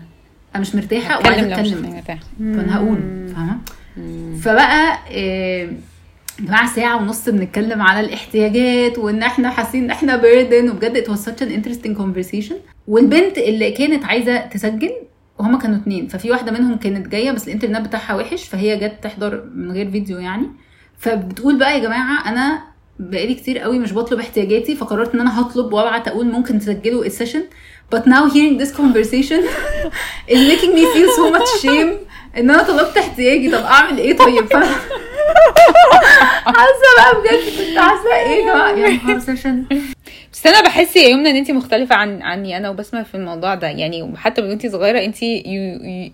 [0.54, 2.02] أنا مش مرتاحة وعايزة أتكلم.
[2.38, 3.58] فأنا هقول فاهمة؟
[4.40, 5.70] فبقى يا
[6.40, 11.42] جماعة ساعة ونص بنتكلم على الاحتياجات وإن إحنا حاسين إن إحنا بيردن وبجد was such
[11.42, 12.54] an interesting conversation.
[12.88, 14.90] والبنت اللي كانت عايزة تسجل
[15.38, 16.08] وهما كانوا اتنين.
[16.08, 20.18] ففي واحدة منهم كانت جاية بس الإنترنت بتاعها وحش فهي جت تحضر من غير فيديو
[20.18, 20.46] يعني.
[20.98, 22.62] فبتقول بقى يا جماعة أنا
[22.98, 27.09] بقالي كتير قوي مش بطلب احتياجاتي فقررت إن أنا هطلب وأبعت أقول ممكن تسجلوا ال
[27.09, 27.44] session
[27.94, 29.40] but now hearing this conversation
[30.34, 31.92] is making me feel so much shame
[32.36, 33.50] إن أنا طلبت احتياجي.
[33.50, 34.56] طب أعمل إيه طيب؟ ف-
[36.46, 39.64] حاسة بقى بجد كنت حاسة إيه يا جماعة؟ session
[40.32, 43.66] بس أنا بحس يا يمنى إن انت مختلفة عن عني أنا وبسمة في الموضوع ده.
[43.68, 46.10] يعني حتى من وانت صغيرة انت يو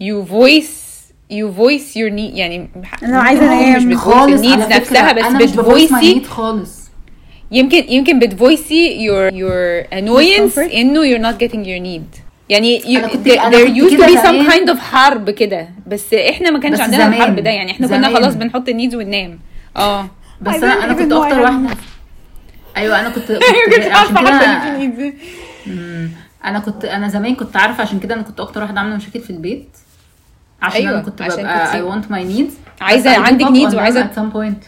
[0.00, 0.91] يو فويس
[1.32, 2.68] يو فويس يور نيد يعني
[3.02, 6.82] لو عايزة مش أنام بتفويس النيدز نفسها بس أنا مش بتفويسي خالص
[7.50, 10.58] يمكن يمكن بتفويسي your your annoyance.
[10.58, 14.50] إنه you're not getting your need يعني you, there, used to be some زمان.
[14.50, 17.12] kind of حرب كده بس إحنا ما كانش عندنا زمان.
[17.12, 18.14] الحرب ده يعني إحنا كنا زمان.
[18.16, 19.38] خلاص بنحط النيدز وننام
[19.76, 21.68] آه بس أنا أنا كنت أكتر واحدة
[22.76, 23.32] أيوه أنا كنت,
[23.76, 24.14] كنت عشان
[24.96, 25.12] كده.
[26.44, 29.30] أنا كنت أنا زمان كنت عارفة عشان كده أنا كنت أكتر واحدة عاملة مشاكل في
[29.30, 29.68] البيت
[30.62, 32.52] عشان أيوة، أنا كنت عشان ببقى كنتي- I want my needs.
[32.84, 34.66] عايزة- بس I give عندك up needs on them وعايزة- at some point.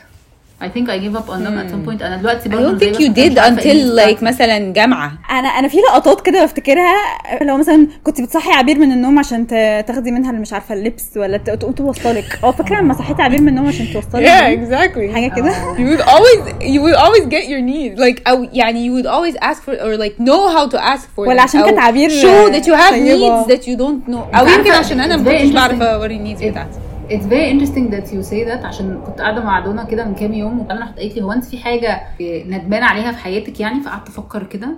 [0.62, 2.80] I think I gave up on them at some point أنا دلوقتي I برضه don't
[2.80, 4.24] زي think بس you كنت مش did عارفة إيه until الneeds like بتاعتي.
[4.24, 6.94] مثلا جامعة أنا أنا في لقطات كده بفتكرها
[7.42, 11.16] لو مثلا كنت بتصحي عبير من النوم عشان ت- تاخدي منها اللي مش عارفة اللبس
[11.16, 15.14] ولا ت- تقوم توصلك آه فاكرة لما صحيتي عبير من النوم عشان توصلك Yeah, exactly.
[15.14, 18.92] حاجة كده You would always you would always get your needs like أو يعني you
[19.02, 21.40] would always ask for or like know how to ask for ولا them.
[21.44, 23.44] عشان أو كانت عبير show that you have طيبة.
[23.44, 25.78] needs that you don't know أو عارفة يمكن عشان أنا it's ما very كنتش بعرف
[25.78, 25.82] interesting.
[25.82, 28.64] أوري النيدز It- بتاعتي It's very interesting that you say that.
[28.64, 31.44] عشان كنت قاعدة مع دونا كده من كام يوم وبعدين راحت قالت لي هو أنت
[31.44, 34.68] في حاجة ندمانه عليها في حياتك يعني؟ فقعدت أفكر كده.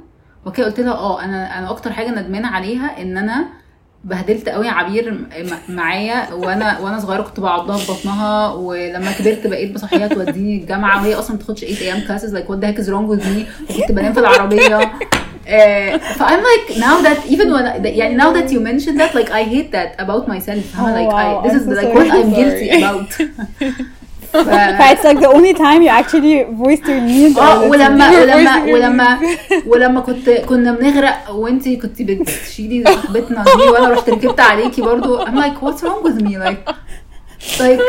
[0.46, 3.44] وكده قلت لها آه أنا أنا أكتر حاجة ندمانة عليها إن أنا
[4.04, 5.26] بهدلت قوي عبير
[5.68, 11.14] معايا وأنا وأنا صغيرة كنت بعضها في بطنها ولما كبرت بقيت بصحيها توديني الجامعة وهي
[11.14, 13.92] أصلا ما بتاخدش 8 أيام كلاسز لايك وات ذا هيك از رونج وذ مي وكنت
[13.92, 14.92] بنام في العربية.
[16.15, 19.43] فايم لايك now that even when I, يعني now that you mentioned that like I
[19.43, 22.09] hate that about myself I'm Oh, like wow, I, this I'm is so like sorry.
[22.09, 22.83] what I'm guilty Sorry.
[22.83, 23.09] about
[24.33, 24.35] ف...
[24.91, 28.55] It's like the only time you actually voiced your needs اه or ولما You're ولما
[28.55, 29.19] voicing your ولما
[29.67, 35.35] ولما كنت كنا بنغرق وانت كنت بتشيلي صاحبتنا دي وانا رحت ركبت عليكي برضو I'm
[35.35, 36.69] like what's wrong with me like
[37.62, 37.80] like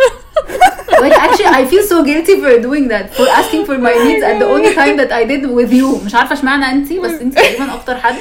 [1.03, 4.37] like actually I feel so guilty for doing that for asking for my needs at
[4.43, 7.73] the only time that I did with you مش عارفه اشمعنى انت بس انت تقريبا
[7.73, 8.15] أكتر حد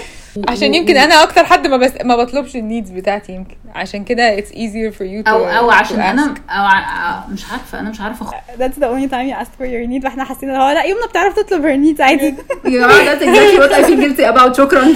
[0.49, 4.37] عشان يمكن أنا أكتر حد ما بس ما بطلبش ال needs بتاعتي يمكن عشان كده
[4.37, 6.35] it's easier for you to أو أو عشان أنا.
[6.51, 8.27] أو مش عارفه أنا مش عارفه
[8.59, 11.07] that's the only time you asked for your need وإحنا حاسين ان هو لا يمنى
[11.07, 14.87] بتعرف تطلب her needs عادي يا جماعة that's exactly what I feel guilty about شكرا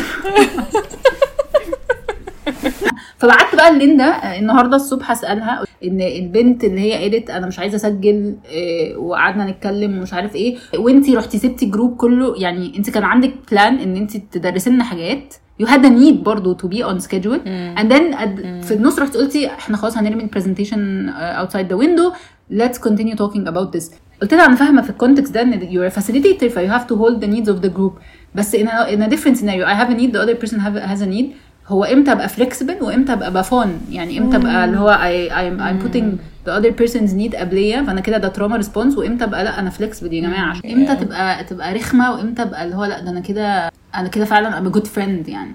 [3.21, 7.77] فبعت بقى ليندا آه، النهارده الصبح اسالها إن البنت اللي هي قالت أنا مش عايزة
[7.77, 12.91] أسجل آه، وقعدنا نتكلم ومش عارف إيه وإنتي رحتي سبتي ال group كله يعني انت
[12.91, 15.35] كان عندك plan إن انت تدرسي لنا حاجات.
[15.63, 17.41] You had a need برضه be on schedule.
[17.79, 21.11] and then at- في النص رحت قلتي إحنا خلاص هنرمي ال presentation
[21.47, 22.15] outside the window.
[22.53, 23.85] Let's continue talking about this.
[24.23, 26.87] قلت لها أنا فاهمة في ال context ده إن you're a facilitator ف you have
[26.93, 27.93] to hold the needs of the group.
[28.35, 29.65] بس in a, in a different scenario.
[29.67, 31.27] I have a need the other person have, has a need.
[31.71, 35.87] هو إمتى ابقى flexible وامتى ابقى بفون يعني إمتى ابقى اللي هو I, I'm, I'm
[35.87, 36.07] putting
[36.47, 40.03] the other person's need قبليه فانا كده ده trauma response وامتى ابقى لا أنا flexible
[40.13, 43.71] يا جماعة عشان إمتى تبقى تبقى رخمه وامتى ابقى اللي هو لا ده أنا كده
[43.95, 45.55] أنا كده فعلا I'm a good friend يعني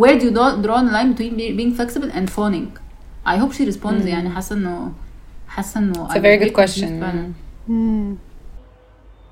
[0.00, 2.68] where do you draw draw the line between be- being flexible and phoning
[3.26, 4.92] I hope she responds يعني حاسه انه
[5.48, 6.88] حاسه انه It's a very good question.
[7.68, 8.16] Hmm.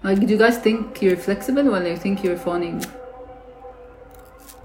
[0.05, 2.77] Like, do you guys think you're flexible or you think you're phoning?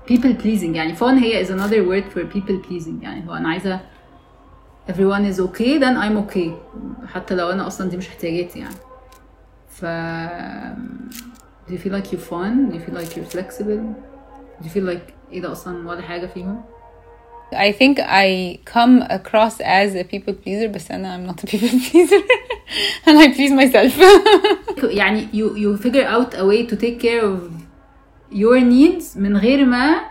[0.06, 3.80] People pleasing يعني phone هي is another word for people pleasing يعني هو أنا عايزة
[4.88, 6.50] everyone is okay then I'm okay
[7.14, 8.74] حتى لو أنا أصلا دي مش احتياجاتي يعني
[9.68, 9.84] ف
[11.68, 12.68] do you feel like you're fun?
[12.70, 13.80] Do you feel like you're flexible?
[14.60, 16.62] Do you feel like إيه ده أصلا ولا حاجة فيهم؟
[17.54, 21.68] I think I come across as a people pleaser بس أنا I'm not a people
[21.68, 22.22] pleaser
[23.06, 23.92] and I please myself
[24.84, 27.55] يعني you you figure out a way to take care of
[28.32, 30.08] your needs من غير ما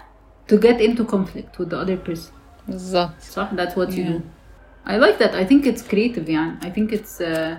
[0.52, 2.32] to get into conflict with the other person
[2.68, 4.22] بالظبط صح that's what you do
[4.88, 7.58] I like that I think it's creative يعني I think it's uh,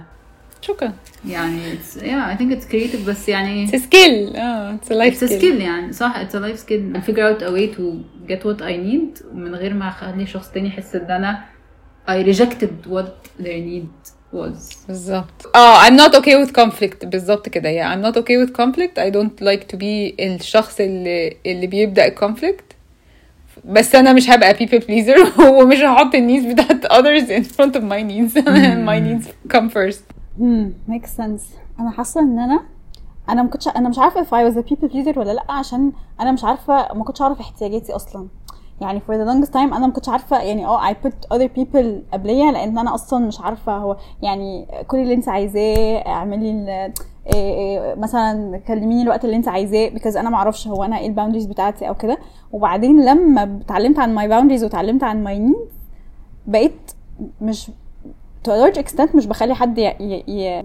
[0.61, 0.93] شكرا
[1.27, 4.95] يعني it's yeah I think it's creative بس يعني it's a skill اه it's a
[4.95, 7.75] life it's a skill يعني صح it's a life skill I figure out a way
[7.77, 7.83] to
[8.29, 11.45] get what I need ومن غير ما اخلي شخص تاني يحس ان انا
[12.09, 14.88] I rejected what their need was.
[14.88, 17.06] بالظبط آه I'm not okay with conflict.
[17.06, 17.70] بالظبط كده.
[17.70, 18.98] Yeah I'm not okay with conflict.
[18.98, 22.64] I don't like to be الشخص اللي اللي بيبدأ الكونفليكت
[23.66, 28.02] بس أنا مش هبقى people pleaser ومش هحط النيدز بتاعت others in front of my
[28.04, 28.34] needs.
[28.90, 30.04] My needs come first.
[30.40, 31.42] Hmm, makes sense.
[31.80, 32.60] أنا حاسة إن أنا
[33.30, 35.92] أنا ما كنتش أنا مش عارفة if I was a people pleaser ولا لأ عشان
[36.20, 38.28] أنا مش عارفة ما كنتش أعرف احتياجاتي أصلا.
[38.82, 41.86] يعني for the longest time أنا ما كنتش عارفة يعني آه I put other people
[42.14, 46.94] قبليه لأن أنا أصلا مش عارفة هو يعني كل اللي أنت عايزاه اعملي إيه
[47.34, 51.11] إيه مثلا كلميني الوقت اللي أنت عايزاه because أنا ما أعرفش هو أنا إيه ال
[51.11, 52.18] boundaries بتاعتي أو كده
[52.52, 55.72] وبعدين لما اتعلمت عن my boundaries واتعلمت عن my needs
[56.48, 56.92] بقيت
[57.42, 57.72] مش
[58.48, 59.78] to a large extent مش بخلي حد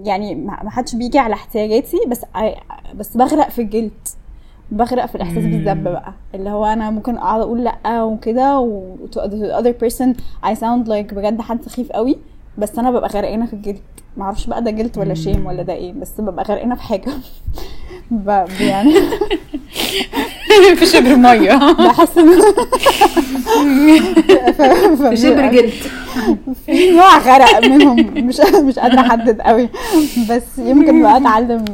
[0.05, 2.25] يعني ما حدش بيجي على احتياجاتي بس.
[2.95, 4.09] بس بغرق في الجلد
[4.73, 5.45] بغرق في الإحساس.
[5.45, 6.13] بالذنب بقى.
[6.35, 10.09] اللي هو أنا ممكن أقعد أقول لأ وكده و to the other person
[10.45, 12.17] I sound like بجد حد سخيف قوي
[12.59, 13.81] بس أنا ببقى غرقانة في الجلد
[14.17, 17.11] معرفش بقى ده جلد ولا شيم ولا ده إيه بس ببقى غرقانة في حاجة.
[18.11, 18.45] ب...
[18.61, 18.93] يعني
[20.77, 22.41] في شبر ميه بحس ان.
[25.11, 25.73] في شبر جلد
[26.67, 27.97] في نوع غرق منهم.
[28.17, 29.69] مش مش قادرة أحدد قوي.
[30.31, 31.65] بس يمكن بقى أتعلم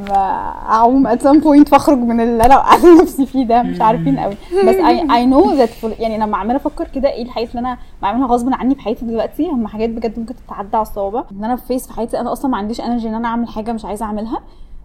[0.68, 3.62] أعوم at some point فأخرج من اللي أنا وقعت نفسي فيه ده.
[3.62, 4.34] مش عارفين قوي.
[4.66, 7.78] بس I, I know that for, يعني لما عمالة أفكر كده إيه الحاجات اللي أنا
[8.02, 11.24] بعملها غصب عني في حياتي دلوقتي هم حاجات بجد ممكن تتعدى على الصوابع.
[11.38, 13.72] إن أنا في فيس في حياتي أنا أصلا ما عنديش energy إن أنا أعمل حاجة
[13.72, 14.40] مش عايزة أعملها.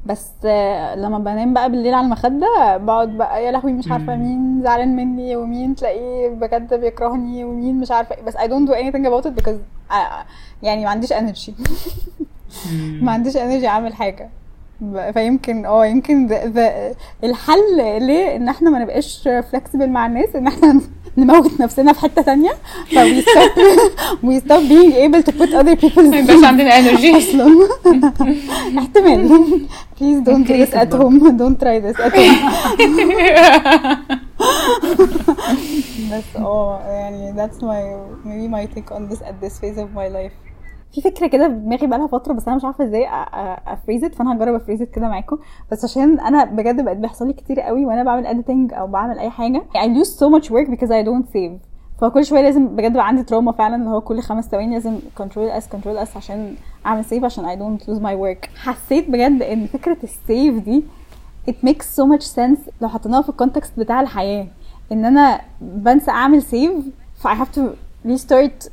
[0.06, 4.62] بس آه، لما بنام بقى بالليل على المخدة بقعد بقى يا لهوي مش عارفة مين
[4.64, 8.16] زعلان مني ومين تلاقيه بجد بيكرهني ومين مش عارفة.
[8.28, 9.58] بس I don't do anything about it because
[9.92, 9.96] I,
[10.64, 11.52] يعني ما عنديش energy.
[13.04, 14.30] ما عنديش energy أعمل حاجة.
[15.14, 20.48] فيمكن آه يمكن ذا- ذا- الحل ليه إن إحنا ما نبقاش flexible مع الناس إن
[20.48, 20.82] إحنا
[21.18, 22.52] نموت نفسنا في حتة تانية
[22.92, 23.52] ف we stop
[24.24, 27.68] we stop being able to put other people's ما يبقاش عندنا energy أصلا
[28.78, 29.30] احتمال
[30.00, 32.38] please don't do this at home don't try this at home
[36.12, 37.84] بس آه يعني that's my
[38.26, 40.53] maybe my take on this at this phase of my life
[40.94, 43.08] في فكرة كده في دماغي بقالها فترة بس أنا مش عارفة إزاي
[43.68, 45.38] a phrase it فأنا هجرب a phrase it كده معاكم.
[45.72, 49.30] بس عشان أنا بجد بقت بيحصل لي كتير قوي وأنا بعمل editing أو بعمل أي
[49.30, 49.64] حاجة.
[49.76, 51.68] I lose so much work because I don't save.
[52.02, 55.50] فكل شوية لازم بجد بقى عندي trauma فعلا اللي هو كل خمس ثواني لازم control
[55.50, 58.58] S control S عشان أعمل save عشان I don't lose my work.
[58.58, 60.84] حسيت بجد إن فكرة ال save دي
[61.50, 64.48] it makes so much sense لو حطيناها في ال context بتاع الحياة.
[64.92, 66.74] إن أنا بنسى أعمل save
[67.16, 67.62] ف I have to
[68.08, 68.70] restart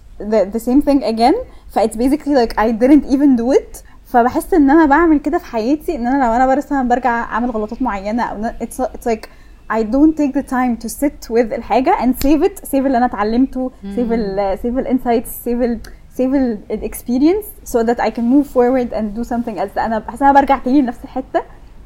[0.55, 1.35] the same thing again.
[1.70, 5.46] ف it's basically like I didn't even do it فبحس ان انا بعمل كده في
[5.46, 9.28] حياتي ان انا لو انا مثلا برجع اعمل غلطات معينه او إن it's, it's like
[9.72, 13.06] I don't take the time to sit with الحاجة and save it save اللي أنا
[13.06, 15.80] اتعلمته save ال save ال insights save ال
[16.18, 20.00] save ال ال experience so that I can move forward and do something else أنا
[20.00, 21.42] بحس إن أنا برجع تاني لنفس الحتة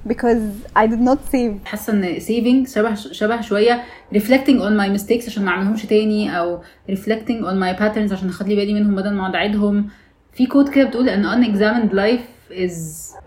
[0.08, 0.42] because
[0.76, 3.82] I did not save حاسه ان saving شبه شبه شوية
[4.14, 8.48] reflecting on my mistakes عشان ما اعملهمش تاني أو reflecting on my patterns عشان اخد
[8.48, 9.88] لي بالي منهم بدل ما اقعد اعيدهم
[10.32, 12.74] في كود كده بتقول ان unexamined life is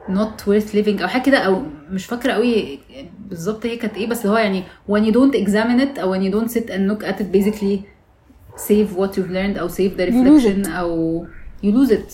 [0.09, 2.79] not worth living أو حاجة كده أو مش فاكره قوي
[3.29, 6.33] بالظبط هي كانت إيه بس هو يعني when you don't examine it أو when you
[6.35, 7.77] don't sit and look at it basically
[8.57, 11.25] save what you've learned أو save the You reflection أو
[11.63, 12.11] you lose it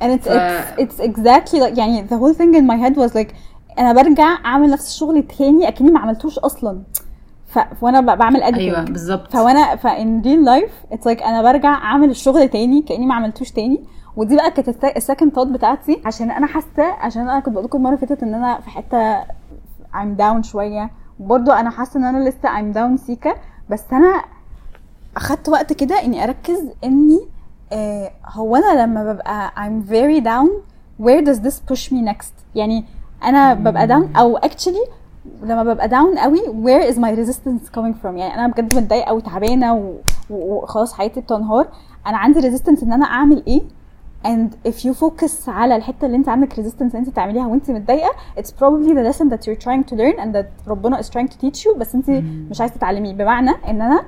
[0.00, 3.14] and it's ف- it's it's exactly like يعني the whole thing in my head was
[3.14, 3.30] like
[3.78, 6.82] أنا برجع اعمل نفس الشغل تاني اكني ما عملتوش أصلا.
[7.46, 7.58] ف...
[7.82, 8.54] وأنا ب- بعمل editing.
[8.54, 9.32] أيوه بالظبط.
[9.32, 13.50] فوانا ف in real life it's like أنا برجع اعمل الشغل تاني كأني ما عملتوش
[13.50, 13.80] تاني.
[14.16, 16.02] ودي بقى كانت ال second thought بتاعتي.
[16.04, 19.20] عشان أنا حاسة عشان أنا كنت بقول لكم المره اللي فاتت إن أنا في حتة
[19.94, 20.90] I'm down شوية.
[21.20, 23.34] وبرضه أنا حاسة إن أنا لسه I'm down سيكا
[23.70, 24.22] بس أنا
[25.16, 27.20] أخدت وقت كده إني أركز إني
[27.72, 30.50] آه هو أنا لما ببقى I'm very down
[31.06, 32.84] where does this push me next يعني
[33.26, 34.18] أنا ببقى down.
[34.18, 34.88] أو actually
[35.42, 39.94] لما ببقى داون قوي where is my resistance coming from يعني أنا بجد متضايقة وتعبانه
[40.30, 41.68] وخلاص حياتي بتنهار.
[42.06, 43.62] أنا عندي resistance إن أنا أعمل إيه؟
[44.24, 48.10] And if you focus على الحتة اللي أنت عندك resistance إن أنت تعمليها وأنت متضايقة
[48.38, 51.36] it's probably the lesson that you're trying to learn and that ربنا is trying to
[51.44, 52.10] teach you بس أنت
[52.50, 53.14] مش عايزة تتعلميه.
[53.14, 54.02] بمعنى إن أنا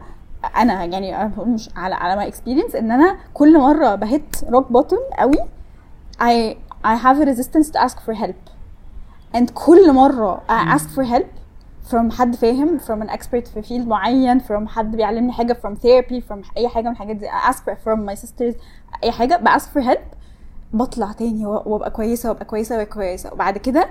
[0.57, 5.38] أنا يعني مش على على my experience إن أنا كل مرة بهت rock bottom قوي
[6.20, 8.57] I I have a resistance to ask for help.
[9.36, 11.26] And كل مرة I ask for help
[11.90, 16.20] from حد فاهم from an expert في field معين from حد بيعلمني حاجة from therapy
[16.30, 17.28] from أي حاجة من الحاجات دي.
[17.28, 18.54] I ask for from my sisters
[19.04, 19.36] أي حاجة.
[19.36, 20.00] ب ask for help
[20.72, 23.32] بطلع تاني وأبقى كويسة وأبقى كويسة وأبقى كويسة.
[23.32, 23.88] وبعد كده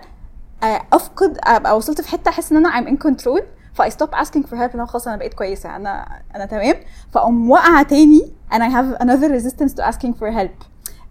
[0.63, 3.41] آه، أفقد أبقى وصلت في حتة أحس إن أنا I'm in control
[3.73, 6.75] ف I stop asking for help هو خلاص أنا بقيت كويسة أنا أنا تمام.
[7.11, 8.21] فأقوم واقعة تاني
[8.51, 10.65] and I have another resistance to asking for help.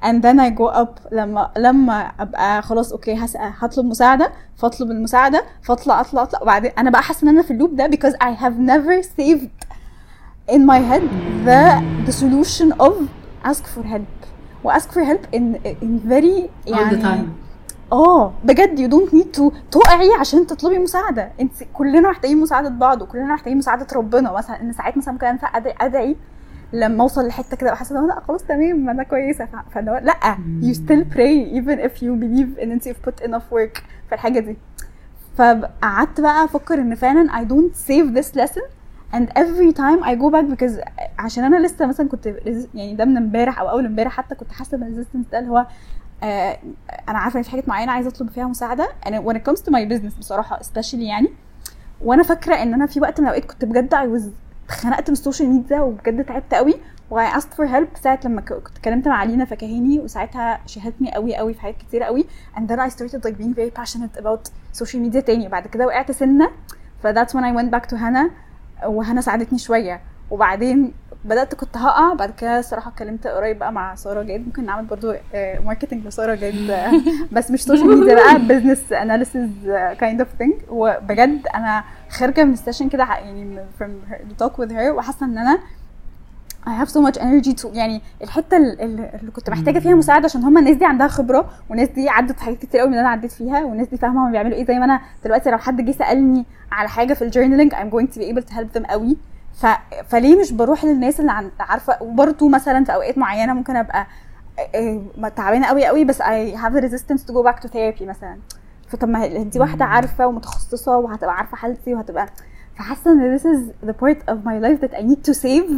[0.06, 3.36] And then I go up لما لما أبقى خلاص أوكي هس...
[3.36, 6.42] هطلب مساعدة فاطلب المساعدة فاطلع اطلع اطلع.
[6.42, 9.66] وبعدين أنا بقى حاسة إن أنا في اللوب ده because I have never saved
[10.54, 11.02] in my head
[11.46, 12.94] the the solution of
[13.44, 14.16] ask for help.
[14.64, 15.44] و ask for help in
[15.82, 17.26] in very all the يعني time.
[17.92, 21.32] آه بجد you don't need to تقعي عشان تطلبي مساعدة.
[21.40, 24.32] انت كلنا محتاجين مساعدة بعض وكلنا محتاجين مساعدة ربنا.
[24.32, 25.38] مثلا إن ساعات مثلا ممكن
[25.80, 26.16] أدعي
[26.72, 29.48] لما اوصل لحتة كده بحس إن لأ خلاص تمام ما أنا كويسة.
[29.74, 33.80] فاللي هو لأ you still pray even if you believe ان انت put enough work
[34.08, 34.56] في الحاجة دي.
[35.36, 38.62] فقعدت بقى أفكر إن فعلا I don't save this lesson
[39.14, 40.80] and every time I go back because
[41.18, 42.26] عشان أنا لسه مثلا كنت
[42.74, 45.66] يعني ده من امبارح أو أول امبارح حتى كنت حاسة بال resistance ده اللي هو
[46.22, 46.58] آه
[47.08, 48.88] أنا عارفة إن في حاجات معينة عايزة أطلب فيها مساعدة.
[49.06, 51.28] أنا when it comes to my business بصراحة especially يعني
[52.04, 54.24] وأنا فاكرة إن أنا في وقت من الأوقات كنت بجد I was
[54.68, 56.74] اتخنقت من السوشيال ميديا وبجد تعبت قوي.
[57.10, 60.60] و I asked for help ساعة لما كنت اتكلمت مع لينا فكهاني وساعتها
[61.02, 62.24] مي قوي قوي في حاجات كتير قوي.
[62.56, 64.50] And then I started like being very passionate about
[64.80, 65.48] social media تاني.
[65.48, 66.50] بعد كده وقعت سنة
[67.02, 68.30] ف that's when I went back to هنا
[68.84, 70.00] وهنا ساعدتني شوية.
[70.30, 70.92] وبعدين
[71.26, 75.12] بدأت كنت هقع بعد كده الصراحة اتكلمت قريب بقى مع سارة جاد ممكن نعمل برضو
[75.64, 76.92] marketing لسارة جاد آه،
[77.32, 79.50] بس مش سوشيال ميديا بقى business analysis
[80.00, 84.52] kind of thing وبجد أنا خارجة من ال session كده يعني from her, the talk
[84.52, 85.58] with her وحاسة إن أنا
[86.66, 90.24] I have so much energy to يعني الحتة ال- ال- اللي كنت محتاجة فيها مساعدة
[90.24, 93.10] عشان هم الناس دي عندها خبرة والناس دي عدت حاجات كتير قوي من اللي أنا
[93.10, 94.64] عديت فيها والناس دي فاهمة هم بيعملوا إيه.
[94.66, 98.18] زي ما أنا دلوقتي لو حد جه سألني على حاجة في الجورنالينج I'm going to
[98.20, 99.16] be able to help them قوي.
[99.56, 99.66] ف...
[100.08, 101.50] فليه مش بروح للناس اللي عن...
[101.60, 104.06] عارفة وبرده مثلا في أوقات معينة ممكن أبقى
[104.74, 108.02] آه، آه، تعبانة قوي قوي بس I have the resistance to go back to therapy
[108.02, 108.38] مثلا.
[108.88, 112.28] فطب ما دي واحدة عارفة ومتخصصة وهتبقى عارفة حالتي وهتبقى
[112.78, 115.70] فحاسة إن this is the part of my life that I need to save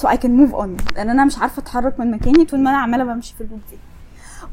[0.00, 0.94] so I can move on.
[0.96, 3.78] لأن أنا مش عارفة أتحرك من مكاني طول ما أنا عمالة بمشي في اللوب دي.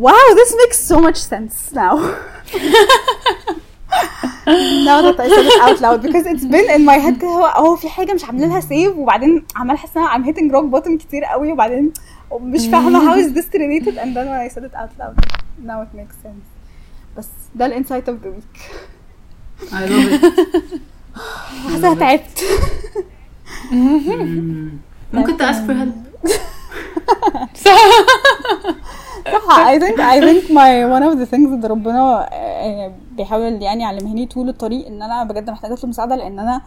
[0.04, 1.96] Wow this makes so much sense now.
[4.90, 7.46] now that I said it out loud because it's been in my head كده هو
[7.46, 10.66] آه في حاجة مش عامله لها save وبعدين عماله احس ان أنا I'm hitting rock
[10.80, 11.94] bottom كتير قوي وبعدين
[12.42, 15.16] مش فاهمه how is this related and then when I said it out loud
[15.66, 16.46] now it makes sense
[17.18, 18.72] بس ده ال insight of the week
[19.62, 20.80] I love it
[21.74, 22.44] حاسه تعبت
[23.72, 24.70] مم.
[25.14, 26.04] ممكن to ask for help
[29.26, 29.76] صح.
[29.76, 34.26] I think I think my one of the things اللي ربنا آه، بيحاول يعني يعلمهاني
[34.26, 36.62] طول الطريق إن أنا بجد محتاجة اطلب مساعده لأن أنا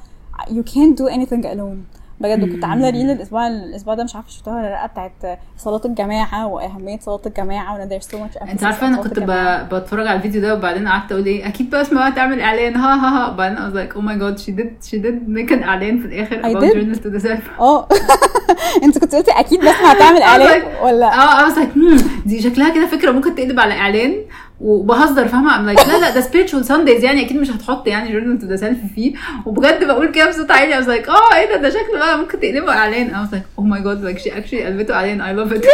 [0.48, 2.01] you can't do anything alone.
[2.20, 6.46] بجد كنت عاملة ريل الأسبوع الأسبوع ده مش عارفة شفتها ولا لأ بتاعت صلاة الجماعة
[6.46, 9.18] وأهمية صلاة الجماعة وان there's so much انت عارفة أنا كنت.
[9.75, 13.27] بتفرج على الفيديو ده وبعدين قعدت أقول إيه أكيد بقى اسمها تعمل إعلان ها ها
[13.27, 13.31] ها.
[13.37, 16.07] بعدين I was like oh my god she did she did make an إعلان في
[16.07, 16.75] الآخر I about did.
[16.75, 17.88] journal to the self آه.
[18.85, 22.75] أنت كنت قلتي أكيد بس هتعمل إعلان ولا؟ آه I was like hmm, دي شكلها
[22.75, 24.14] كده فكرة ممكن تقلب على إعلان.
[24.62, 28.42] وبهزر فاهمة؟ I'm like لا لا ده spiritual Sundays يعني أكيد مش هتحط يعني journal
[28.42, 29.14] to the self فيه.
[29.46, 32.72] وبجد بقول كده بصوت عالي was like آه إيه ده؟ ده شكله بقى ممكن تقلبه
[32.72, 33.11] إعلان.
[33.11, 35.20] Was like oh my god like she actually قلبته إعلان.
[35.20, 35.66] I love it.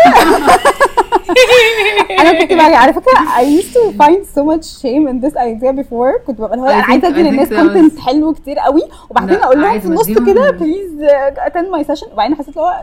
[2.20, 5.72] أنا كنت بقى على فكره I used to find so much shame in this idea
[5.83, 6.27] before.
[6.27, 10.11] كنت ببقى أنا عايزة ادي للناس content حلو كتير قوي وبعدين أقول لهم في النص
[10.11, 10.90] كده please
[11.38, 12.83] attend my session وبعدين حسيت اللي هو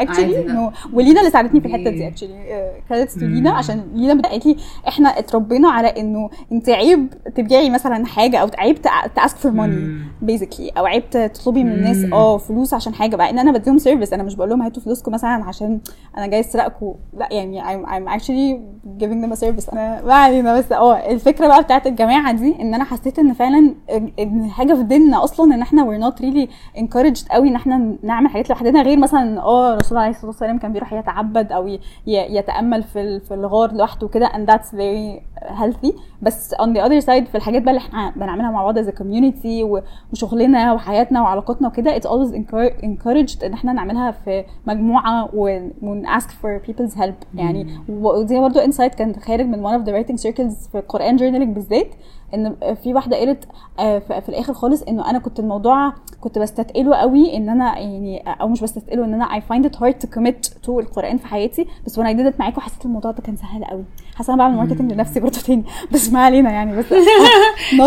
[0.00, 0.40] actually.
[0.46, 3.26] انه ولينا اللي ساعدتني في الحتة دي actually credits to.
[3.26, 4.56] لينا عشان لينا قالت لي
[4.88, 8.76] إحنا اتربينا على إنه أنت عيب تبيعي مثلا حاجة أو عيب
[9.14, 9.98] to ask for money.
[10.22, 12.12] basically أو عيب تطلبي من الناس.
[12.12, 15.12] آه فلوس عشان حاجة بقى إن أنا بديهم service أنا مش بقول لهم هاتوا فلوسكم
[15.12, 15.80] مثلا عشان
[16.18, 18.58] أنا جاي أسرقكم لا يعني I'm, I'm actually
[19.02, 22.74] giving them a service أنا ما علينا بس آه الفكرة بقى بتاعت الجماعة دي إن
[22.74, 23.74] أنا حسيت إن فعلا
[24.18, 26.48] إن حاجة في ديننا أصلا إن إحنا we're not really
[26.80, 30.72] encouraged قوي إن إحنا نعمل حاجات لوحدنا غير مثلا آه الرسول عليه الصلاة والسلام كان
[30.72, 35.22] بيروح يتعبد أو يتأمل في في الغار لوحده كده and that's very
[35.60, 35.92] healthy.
[36.22, 38.92] بس on the other side في الحاجات بقى اللي إحنا بنعملها مع بعض as a
[38.92, 46.06] community وشغلنا وحياتنا وعلاقاتنا وكده it's always encour- encouraged إن إحنا نعملها في مجموعة ون
[46.18, 47.14] ask for people's help.
[47.34, 51.54] يعني ودي برضو insight كان خارج من one of the writing circles في القرآن journaling
[51.54, 51.88] بالذات.
[52.34, 53.44] إن في واحدة قالت
[53.78, 58.48] آه، في الآخر خالص إنه أنا كنت الموضوع كنت بستثقله قوي إن أنا يعني أو
[58.48, 61.98] مش بستثقله إن أنا I find it hard to commit to القرآن في حياتي بس
[61.98, 63.84] وأنا it معاكم حسيت الموضوع ده كان سهل قوي.
[64.16, 66.84] حاسة أنا بعمل ماركتنج لنفسي برضه تاني بس ما علينا يعني بس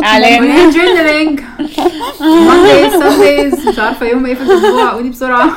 [0.75, 1.39] journaling.
[2.19, 5.49] Mondays Sundays مش عارفة يوم إيه في الأسبوع قولي بسرعة.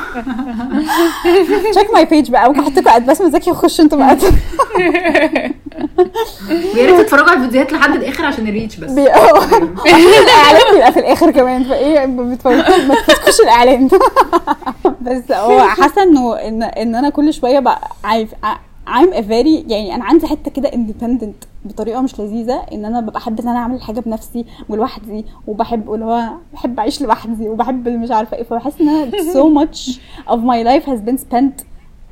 [1.75, 4.17] Check my page بقى ممكن أحط لكم اد بس زكي وخشوا أنتوا بقى.
[6.75, 8.91] ويا ريت تتفرجوا على الفيديوهات لحد الآخر عشان الريتش بس.
[8.91, 13.89] الإعلان بيبقى في الآخر كمان فإيه ما تفوتكوش الإعلان.
[15.01, 18.29] بس هو حاسة إنه ان إن أنا كل شوية بقى عارف
[18.89, 23.17] I'm a very يعني أنا عندي حتة كده independent بطريقة مش لذيذة إن أنا ببقى
[23.17, 28.11] أحب إن أنا أعمل حاجة بنفسي ولوحدي وبحب اللي هو بحب أعيش لوحدي وبحب مش
[28.11, 28.43] عارفة إيه.
[28.43, 29.77] فبحس إن أنا so much
[30.27, 31.63] of my life has been spent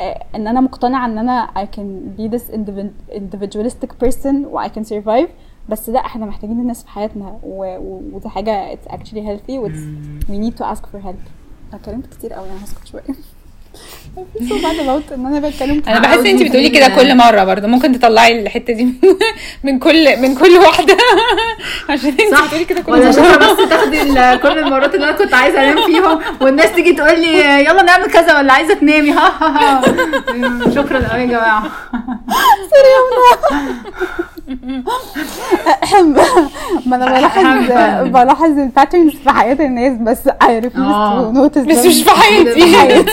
[0.01, 4.67] آه، إن أنا مقتنعة إن أنا I can be this individ- individualistic person و I
[4.67, 5.29] can survive.
[5.69, 9.69] بس لأ إحنا محتاجين الناس في حياتنا و- و- ودي حاجة it's actually healthy و
[9.69, 11.19] it's- we need to ask for help.
[11.73, 13.03] اتكلمت كتير قوي أنا هسكت شوية.
[14.39, 17.67] Bad about إن أنا بتكلم أنا بحس إن انت بتقولي كده كل مرة برضه.
[17.67, 18.87] ممكن تطلعي الحتة دي
[19.63, 20.97] من كل من كل واحدة.
[21.89, 22.45] عشان انت صح.
[22.45, 23.11] بتقولي كده كل مرة.
[23.11, 23.97] شايفة بس تاخدي
[24.41, 28.37] كل المرات اللي أنا كنت عايزة أنام فيهم والناس تيجي تقول لي يلا نعمل كذا
[28.37, 29.11] ولا عايزة تنامي.
[29.11, 31.63] ها ها ها شكرا قوي يا جماعة
[36.85, 37.45] ما أنا بلاحظ
[38.11, 41.33] بلاحظ الباترنز في حياة الناس بس I refuse آه.
[41.33, 42.53] to notice بس مش في حياتي.
[42.61, 43.11] في حياتي.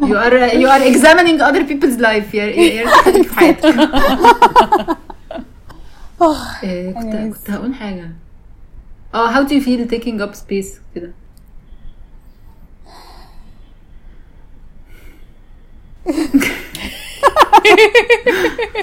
[0.00, 2.30] You are you are examining other people's life.
[2.30, 3.74] في حياتك.
[6.62, 7.36] إيه، كنت.
[7.36, 8.10] كنت هقول حاجة.
[9.14, 11.12] آه how do you feel taking up space كده؟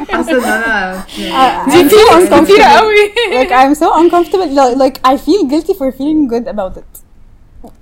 [0.10, 1.04] حاسه ان أنا
[1.68, 2.96] دي كتير كتير قوي
[3.40, 4.50] like I'm so uncomfortable.
[4.84, 6.92] Like, I feel guilty for feeling good about it.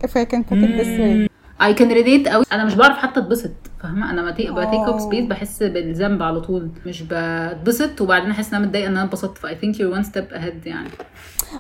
[0.06, 1.30] If I can put it this way.
[1.60, 2.46] I can relate قوي.
[2.52, 3.52] أنا مش بعرف حتى أتبسط
[3.84, 5.00] فاهمة؟ أنا لما take up.
[5.00, 6.70] space بحس بالذنب على طول.
[6.86, 9.38] مش بتبسط وبعدين أحس إن أنا متضايقة إن أنا اتبسطت.
[9.38, 10.90] ف I think you're one step ahead يعني.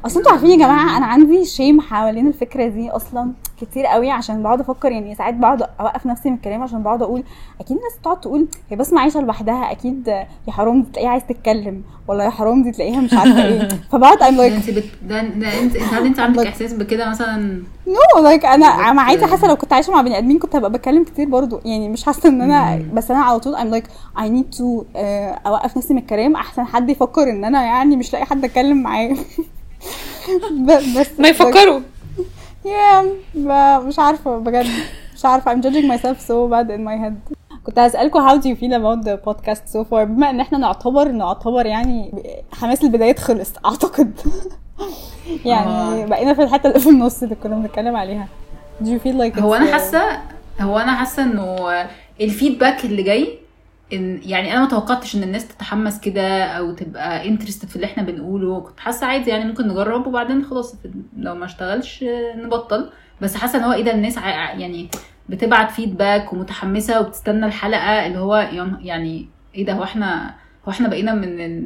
[0.06, 3.32] أصل أنتوا عارفين يا جماعة أنا عندي شيم حوالين الفكرة دي أصلا
[3.62, 7.24] كتير قوي عشان بقعد أفكر يعني ساعات بقعد أوقف نفسي من الكلام عشان بقعد أقول
[7.62, 10.08] أكيد الناس بتقعد تقول هي بسمة عايشه لوحدها أكيد
[10.48, 13.68] يا حرام دي تلاقيها عايز تتكلم ولا يا حرام دي تلاقيها مش عارفة إيه.
[13.92, 14.84] فبقعد ده like انت بت...
[15.04, 19.56] ده, انت هل انت عندك إحساس بكده مثلا؟ No like أنا عايزه Like- حاسة لو
[19.56, 22.76] كنت عايشة مع بني آدمين كنت هبقى بتكلم كتير برضو يعني مش حاسة إن أنا
[22.76, 22.90] مم.
[22.94, 23.86] بس أنا على طول like
[24.20, 24.64] I need to
[24.96, 28.78] آه، أوقف نفسي من الكلام أحسن حد يفكر إن أنا يعني مش لاقي حد أتكلم
[28.84, 29.16] معاه.
[31.00, 31.82] بس ما يفكروا.
[32.66, 33.04] yeah
[33.36, 34.66] ب- مش عارفة بجد.
[35.16, 35.54] مش عارفة.
[35.56, 37.34] I'm judging myself so bad in my head.
[37.66, 41.08] كنت هسألكوا how do you feel about the podcast so far بما إن إحنا نعتبر
[41.08, 42.12] نعتبر يعني
[42.54, 44.12] حماس البدايات خلص أعتقد.
[45.46, 45.70] يعني
[46.04, 46.06] آه.
[46.06, 48.28] بقينا في الحتة اللي في النص اللي كنا بنتكلم عليها.
[48.84, 50.02] Do you feel like هو أنا حاسه
[50.62, 51.56] هو أنا حاسة إنه
[52.22, 53.40] الفيدباك اللي جاي
[53.94, 58.04] إن يعني أنا ما توقعتش إن الناس تتحمس كده أو تبقى انترستد في اللي إحنا
[58.04, 58.60] بنقوله.
[58.62, 60.76] كنت حاسة عادي يعني ممكن نجرب وبعدين خلاص
[61.18, 62.90] لو ما اشتغلش آه، نبطل.
[63.22, 64.90] بس حاسة إن هو إيه ده؟ الناس يعني
[65.30, 68.36] بتبعت فيدباك ومتحمسة وبتستنى الحلقة اللي هو
[68.82, 70.36] يعني إيه ده؟ هو إحنا
[70.68, 71.64] هو إحنا بقينا من.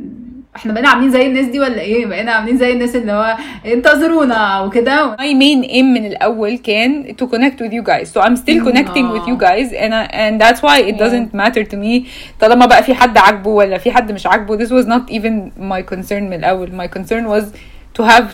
[0.55, 4.61] إحنا بقينا عاملين زي الناس دي ولا إيه؟ بقينا عاملين زي الناس اللي هو انتظرونا
[4.61, 5.15] وكده.
[5.15, 8.11] My main aim من الأول كان to connect with you guys.
[8.11, 11.63] So I'm still connecting with you guys and I, and that's why it doesn't matter
[11.63, 12.07] to me.
[12.39, 15.81] طالما بقى في حد عاجبه ولا في حد مش عاجبه this was not even my
[15.93, 16.71] concern من الأول.
[16.71, 17.43] My concern was
[17.99, 18.25] to have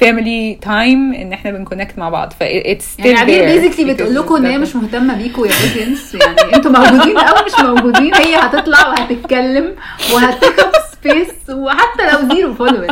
[0.00, 2.32] family time ان إحنا بن connect مع بعض.
[2.32, 5.50] ف it's still يعني عبير there basically بتقول لكم إن هي مش مهتمة بيكم يا
[5.62, 8.14] audience يعني أنتوا موجودين أو مش موجودين.
[8.14, 9.74] هي هتطلع وهتتكلم
[10.14, 10.72] وه take up
[11.04, 12.86] space وحتى لو zero followers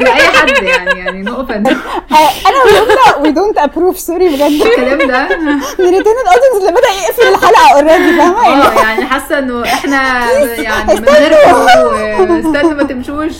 [0.00, 1.68] لأي حد يعني يعني no offense
[2.46, 3.96] أنا ويومنا we don't approve.
[3.96, 4.42] sorry بجد.
[4.66, 5.28] الكلام ده.
[5.78, 10.30] نريتين ال audience اللي بدأ يقفل الحلقة already فاهمة؟ يعني آه يعني حاسة إنه إحنا
[10.52, 13.32] يعني من غيركم استنوا ما تمشوش.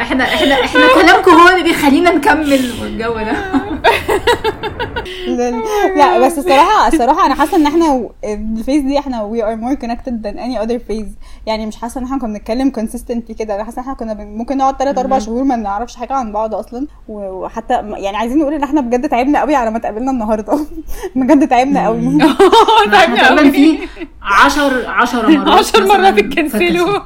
[0.00, 3.36] إحنا إحنا إحنا كلامكم هو اللي بيخلينا نكمل والجو ده.
[5.96, 10.12] لا بس الصراحه الصراحه أنا حاسة إن إحنا الفيز دي إحنا we are more connected
[10.24, 11.08] than any other phase.
[11.46, 14.56] يعني مش حاسة إن إحنا كنا بنتكلم consistently كده أنا حاسة إن إحنا كنا ممكن
[14.56, 16.86] نقعد 3 4 شهور ما نعرفش حاجة عن بعض أصلا.
[17.08, 20.58] وحتى يعني عايزين نقول إن إحنا بجد تعبنا قوي على ما اتقابلنا النهارده.
[21.16, 22.18] بجد تعبنا قوي.
[22.92, 23.50] تعبنا قوي.
[23.50, 23.78] في
[24.22, 26.98] 10 10 مرات 10 مرات اتكنسلوا.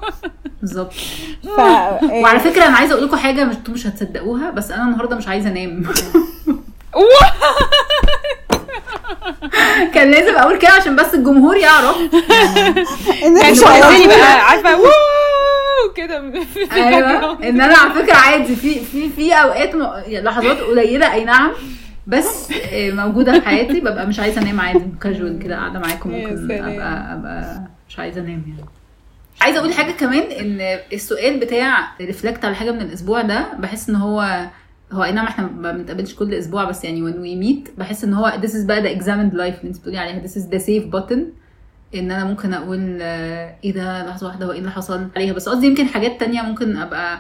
[0.61, 0.93] بالظبط.
[1.57, 1.61] ف...
[2.03, 5.29] وعلى فكرة أنا عايزة أقول لكم حاجة مش أنتوا مش هتصدقوها بس أنا النهارده مش
[5.29, 5.83] عايزة أنام.
[9.95, 11.97] كان لازم أقول كده عشان بس الجمهور يعرف.
[13.25, 14.79] إن كان مش بالنسبة لي بقى عارفة
[15.97, 16.33] كده.
[16.73, 17.49] أيوه.
[17.49, 19.83] إن أنا على فكرة عادي في في في أوقات م...
[20.09, 21.53] لحظات قليلة أي نعم
[22.07, 26.51] بس آه، موجودة في حياتي ببقى مش عايزة أنام عادي كاجوال كده قاعدة معاكم ممكن.
[26.53, 28.65] أبقى أبقى مش عايزة أنام يعني.
[29.41, 33.97] عايزة أقول حاجة كمان إن السؤال بتاع ريفلكت على حاجة من الأسبوع ده بحس إن
[33.97, 34.47] هو
[34.93, 38.15] هو اي نعم إحنا ما بنتقابلش كل أسبوع بس يعني when we meet بحس ان
[38.15, 40.23] هو this is بقى the examined life اللي انت بتقولي عليها.
[40.27, 41.19] This is the safe button
[41.95, 45.33] ان أنا ممكن أقول آه، إيه ده؟ لحظة واحدة هو إيه اللي حصل؟ عليها.
[45.33, 47.19] بس قصدي يمكن حاجات تانية ممكن ابقى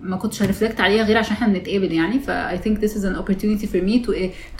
[0.00, 2.18] ما كنتش هرفلكت عليها غير عشان إحنا بنتقابل يعني.
[2.18, 4.10] ف I think this is an opportunity for me to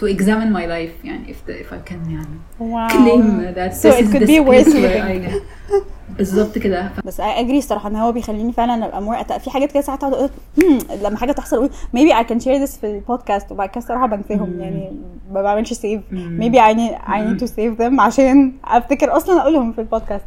[0.03, 2.89] to examine my life يعني if the, if I can يعني واو.
[2.89, 5.33] claim that So this it is could the be living.
[6.19, 6.91] بالظبط كده.
[7.05, 10.31] بس اجري الصراحة إن هو بيخليني فعلا أبقى مور في حاجات كده ساعات أقعد أقول
[10.61, 14.07] "Hmm، لما حاجة تحصل أقول maybe I can share this في البودكاست وبعد كده الصراحة
[14.07, 14.61] بنساهم.
[14.61, 14.93] يعني
[15.33, 19.73] ما بعملش سيف maybe I need I need to save them عشان أفتكر أصلا أقولهم
[19.73, 20.25] في البودكاست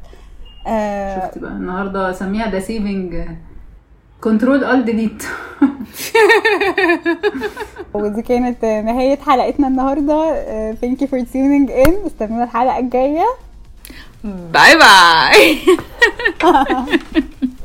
[0.68, 3.16] آه شفت بقى النهارده اسميها ده سيفنج
[4.22, 5.24] كنترول ال ديليت
[7.94, 12.80] ودي كانت نهاية حلقتنا النهاردة thank you for tuning in استنونا الحلقة
[14.52, 15.34] bye bye.
[16.40, 17.48] هاهاهاهاها